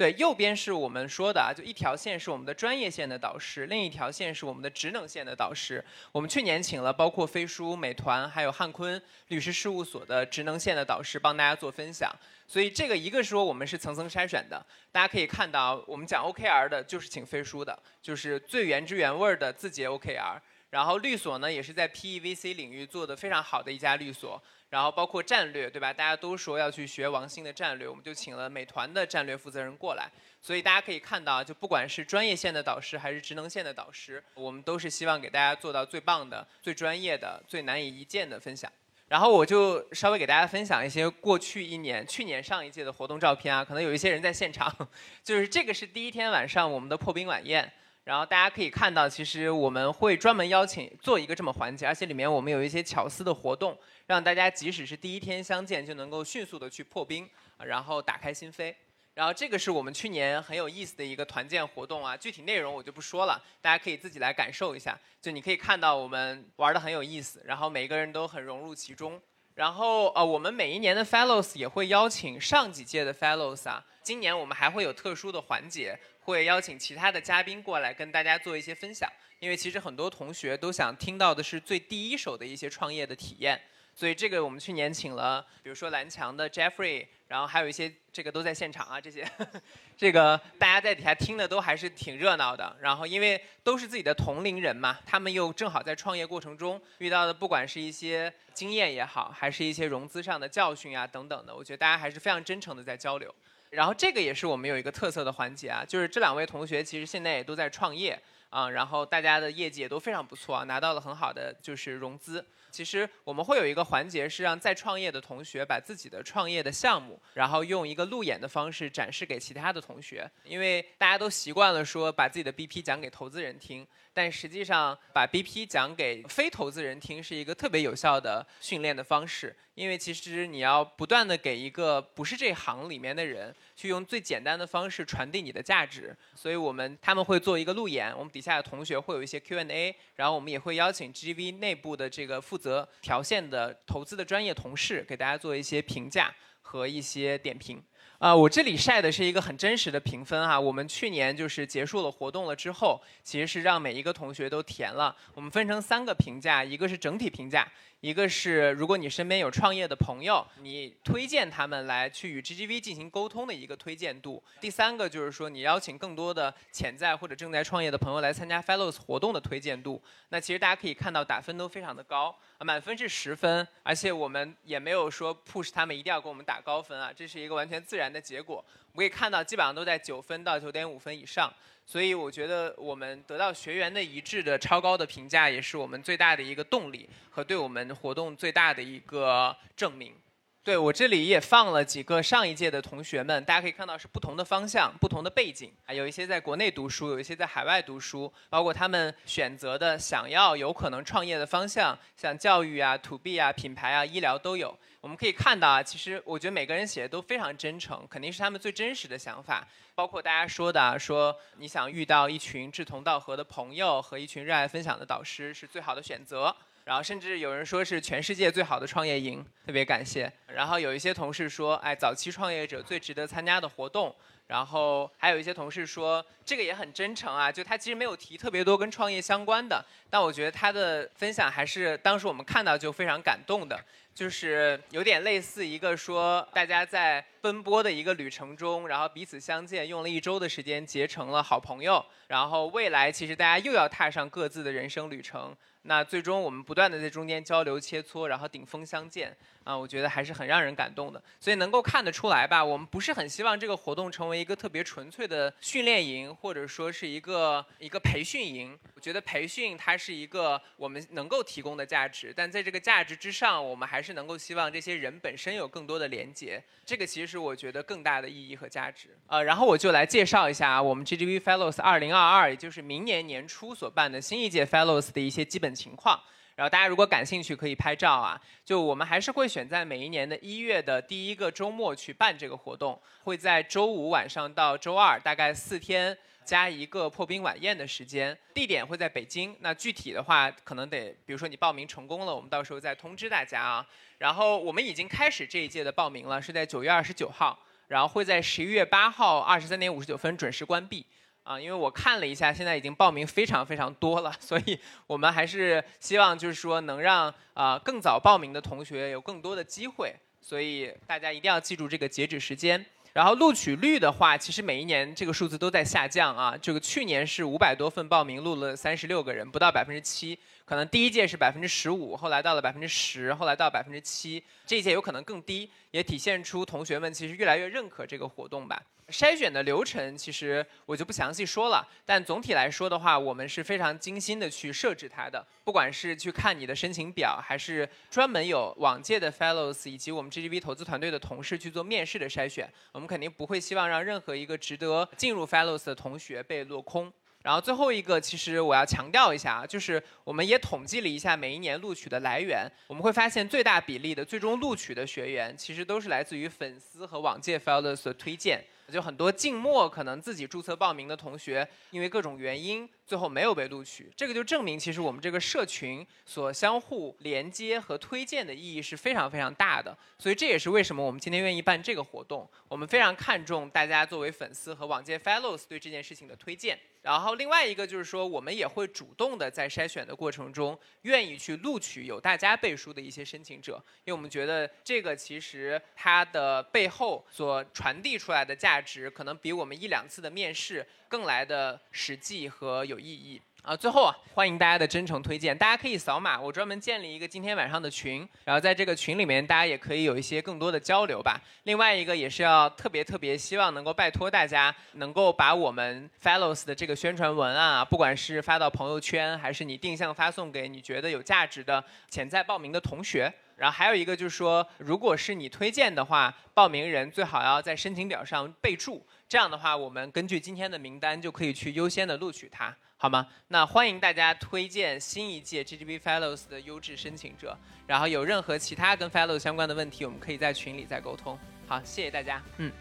[0.00, 5.84] 对，右边是我们说的啊，就一条线是我们的专业线的导师，另一条线是我们的职能线的导师。
[6.10, 8.98] 我们去年请了包括飞书、美团还有汉坤
[9.28, 12.10] 律师事务所的职能线的导师帮大家做分享。
[12.46, 20.40] 所以这个一个说我们是层层筛选的，大家可以看到，我们讲 OKR 的就是请飞书的，就是最原汁原味的字节 OKR。
[20.70, 24.42] 然后律所呢也是在 PEVC 领域做的非常好的一家律所。
[24.70, 25.92] 然后包括战略，对吧？
[25.92, 30.08] 大家都说要去学王兴的战略，我们就请了美团的战略负责人过来。
[30.40, 38.70] 所以大家可以看到，就不管是专业线的导师还是职能线的导师，我们都是希望给大家做到最棒的、最专业的、最难以一见的分享。
[39.08, 44.72] 然后我就稍微给大家分享一些过去一年、去年上一届的活动照片啊，可能有一些人在现场，
[45.24, 47.70] 就是这个是第一天晚上我们的破冰晚宴。
[48.04, 53.78] 然后大家可以看到，其实我们会专门邀请做一个这么环节，而且里面我们有一些巧思的活动。
[54.06, 57.28] 让大家即使是第一天相见就能够迅速的去破冰，
[57.58, 58.74] 然后打开心扉。
[59.14, 64.98] 然后这个是我们去年很有意思的一个团建活动啊，具体内容我就不说了，大家可以自己来感受一下。
[65.20, 69.20] 就你可以看到我们玩的很有意思，然后每个人都很融入其中。
[69.54, 75.98] 然后呃，我们每一年的 Fellows 也会邀请上几届的 Fellows 啊，今年我们还会有特殊的环节，
[76.30, 79.10] 会邀请其他的嘉宾过来跟大家做一些分享。
[79.40, 83.60] 因为其实很多同学都想听到的是最第一手的一些创业的体验。
[83.94, 89.26] 所以这个我们去年请了，比如说蓝墙的 Jeffrey，然后还有一些这个都在现场啊，这些，
[89.96, 92.74] 这个大家在底下听的都还是挺热闹的。
[92.80, 103.34] 然后因为都是自己的同龄人嘛，他们又正好在创业过程中遇到的，不管是一些经验也好，还是一些融资上的教训啊等等的，我觉得大家还是非常真诚的在交流。
[103.70, 112.44] 然后这个也是我们有一个特色的环节啊，就是这两位同学其实现在也都在创业啊，然后大家的业绩也都非常不错，拿到了很好的就是融资。
[112.72, 120.28] 其实我们会有一个环节，是让在创业的同学把自己的创业的项目，然后用一个路演的方式展示给其他的同学。
[120.44, 129.56] 因为大家都习惯了说把自己的 BP 讲给投资人听，但实际上把 BP 讲给非投资人听是一个特别有效的训练的方式。
[129.74, 136.14] 因为其实你要不断的给一个不是这行里面的人，去用最简单的方式传递你的价值。
[136.34, 147.82] 所以我们他们会做一个路演，我们底下的同学会有一些 Q&A，然后我们也会邀请 GV 内部的这个负责条线的投资的专业同事，给大家做一些评价和一些点评。
[148.20, 150.60] 啊，我这里晒的是一个很真实的评分哈。
[150.60, 155.16] 我们去年就是结束了活动了之后，其实是让每一个同学都填了。
[155.32, 157.66] 我们分成三个评价，一个是整体评价，
[158.00, 164.42] 一个是如果你身边有创业的朋友，你推荐他们来去与 GGV 进行沟通的一个推荐度。
[164.60, 170.02] 第三个就是说你邀请更多的潜在或者正在创业的朋友来参加 Fellows 活动的推荐度。
[170.28, 178.10] 那其实大家可以看到打分都非常的高，满分是十分，而且我们也没有说 push 他们一定要给我们打高分啊，这是一个完全自然。
[178.10, 178.56] 的结果，
[178.92, 181.52] 我们可以看到，基本上都在九分到九点五分以上，
[181.90, 190.14] 所以我觉得我们得到学员的一致的超高的评价，也是我们最大的一个动力和对我们活动最大的一个证明。
[190.62, 204.78] 对我这里也放了几个上一届的同学们，大家可以看到是不同的方向、不同的背景，啊，有一些在国内读书，有一些在海外读书，包括他们选择的想要有可能创业的方向，像教育啊、to B 啊、品牌啊、医疗都有。
[205.00, 209.66] 我们可以看到啊，其实我觉得每个人写的都非常真诚，肯定是他们最真实的想法。
[210.00, 216.56] 包括大家说的，说你想遇到一群志同道合的朋友和一群热爱分享的导师是最好的选择。
[216.86, 220.32] 然后甚至有人说是全世界最好的创业营，特别感谢。
[220.46, 224.16] 然后有一些同事说，哎，早期创业者最值得参加的活动。
[224.50, 233.78] 然后还有一些同事说，这个也很真诚啊，就他其实没有提特别多跟创业相关的，但我觉得他的分享还是当时我们看到就非常感动的。
[234.12, 242.04] 就是有点类似一个说，大家在奔波的一个旅程中，然后彼此相见，用了一周的时间结成了好朋友。
[242.26, 245.56] 然后未来其实大家又要踏上各自的人生旅程。
[245.82, 249.34] 那最终我们不断的在中间交流切磋，然后顶峰相见。
[249.64, 251.22] 啊，我觉得还是很让人感动的。
[251.38, 258.78] 所以能够看得出来吧，我们不是很希望这个活动成为一个特别纯粹的训练营，或者说是一个一个培训营。
[258.94, 266.62] 我觉得培训它是一个我们能够提供的价值，但在这个价值之上，我们还是能够希望这些人本身有更多的连接。
[266.84, 269.16] 这个其实是我觉得更大的意义和价值。
[269.26, 276.20] 呃，然后我就来介绍一下我们 GGV Fellows 2022，也就是明年年初所办的新一届 Fellows 的一些基本情况。
[276.56, 278.40] 然后大家如果感兴趣，可以拍照啊。
[278.64, 288.36] 就我们还是会选在每一年的一月的第一个周末去办这个活动，会在周五晚上到周二，大概四天加一个破冰晚宴的时间。
[288.52, 293.86] 地点会在北京，那具体的话可能得，比如说你报名成功了，我们到时候再通知大家啊。
[294.18, 301.06] 然后我们已经开始这一届的报名了，是在九月二十九号，然后会在十一月八号二十三点五十九分准时关闭。
[301.42, 312.84] 啊，因为我看了一下，现在已经报名非常非常多了，所以我们还是希望就是说能让啊更早报名的同学有更多的机会，所以大家一定要记住这个截止时间。
[313.12, 316.56] 然后录取率的话，其实每一年这个数字都在下降啊。
[316.62, 320.38] 这个去年是五百多份报名，录了三十六个人，不到百分之七。
[320.70, 328.80] 可能第一届是百分之十五，后来到了百分之十，后来到百分之七，这一届有可能更低，也体现出同学们其实越来越认可这个活动吧。
[329.08, 335.44] 筛选的流程其实我就不详细说了，但总体来说的话，我们是非常精心的去设置它的。
[335.64, 347.12] 不管是去看你的申请表，还是专门有往届的 Fellows 以及我们 GGV 投资团队的同事去做面试的筛选，我们肯定不会希望让任何一个值得进入 Fellows 的同学被落空。
[347.42, 358.64] 然后最后一个，其实我要强调一下啊，就是我们也统计了一下每一年录取的来源，我们会发现最大比例的最终录取的学员，其实都是来自于粉丝和往届 Fellows 的推荐。
[358.92, 369.98] 就很多静默可能自己注册报名的同学，因为各种原因最后没有被录取，这个就证明其实我们这个社群所相互连接和推荐的意义是非常非常大的。
[370.16, 376.78] 所以这也是为什么我们今天愿意办这个活动，我们非常看重大家作为粉丝和往届 Fellows 对这件事情的推荐。
[377.02, 393.42] 然后另外一个就是说，我们也会主动的在筛选的过程中，愿意去录取有大家背书的一些申请者，因为我们觉得这个其实它的背后所传递出来的价值，可能比我们一两次的面试更来的实际和有意义。
[393.62, 401.38] 啊，最后啊，欢迎大家的真诚推荐，大家可以扫码，我专门建立一个今天晚上的群，然后在这个群里面，大家也可以有一些更多的交流吧。
[401.64, 413.30] 另外一个也是要特别特别希望能够拜托大家，能够把我们 Fellows 的这个宣传文案啊，不管是发到朋友圈，还是你定向发送给你觉得有价值的潜在报名的同学。
[413.60, 422.74] 然后还有一个就是说，如果是你推荐的话，报名人最好要在申请表上备注，这样的话，我们根据今天的名单就可以去优先的录取他。
[422.96, 423.26] 好吗？
[423.48, 427.54] 那欢迎大家推荐新一届 GGB Fellows 的优质申请者。
[427.86, 431.38] 然后有任何其他跟 Fellow 相关的问题，我们可以在群里再沟通。
[431.68, 432.42] 好，谢谢大家。
[432.56, 432.72] 嗯，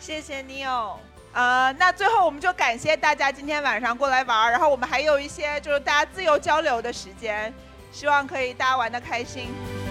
[0.00, 0.98] 谢谢你哦。
[1.32, 7.52] 呃，那最后我们就感谢大家今天晚上过来玩儿，然后我们还有一些就是大家自由交流的时间，
[7.92, 9.81] 希望可以大家玩的开心。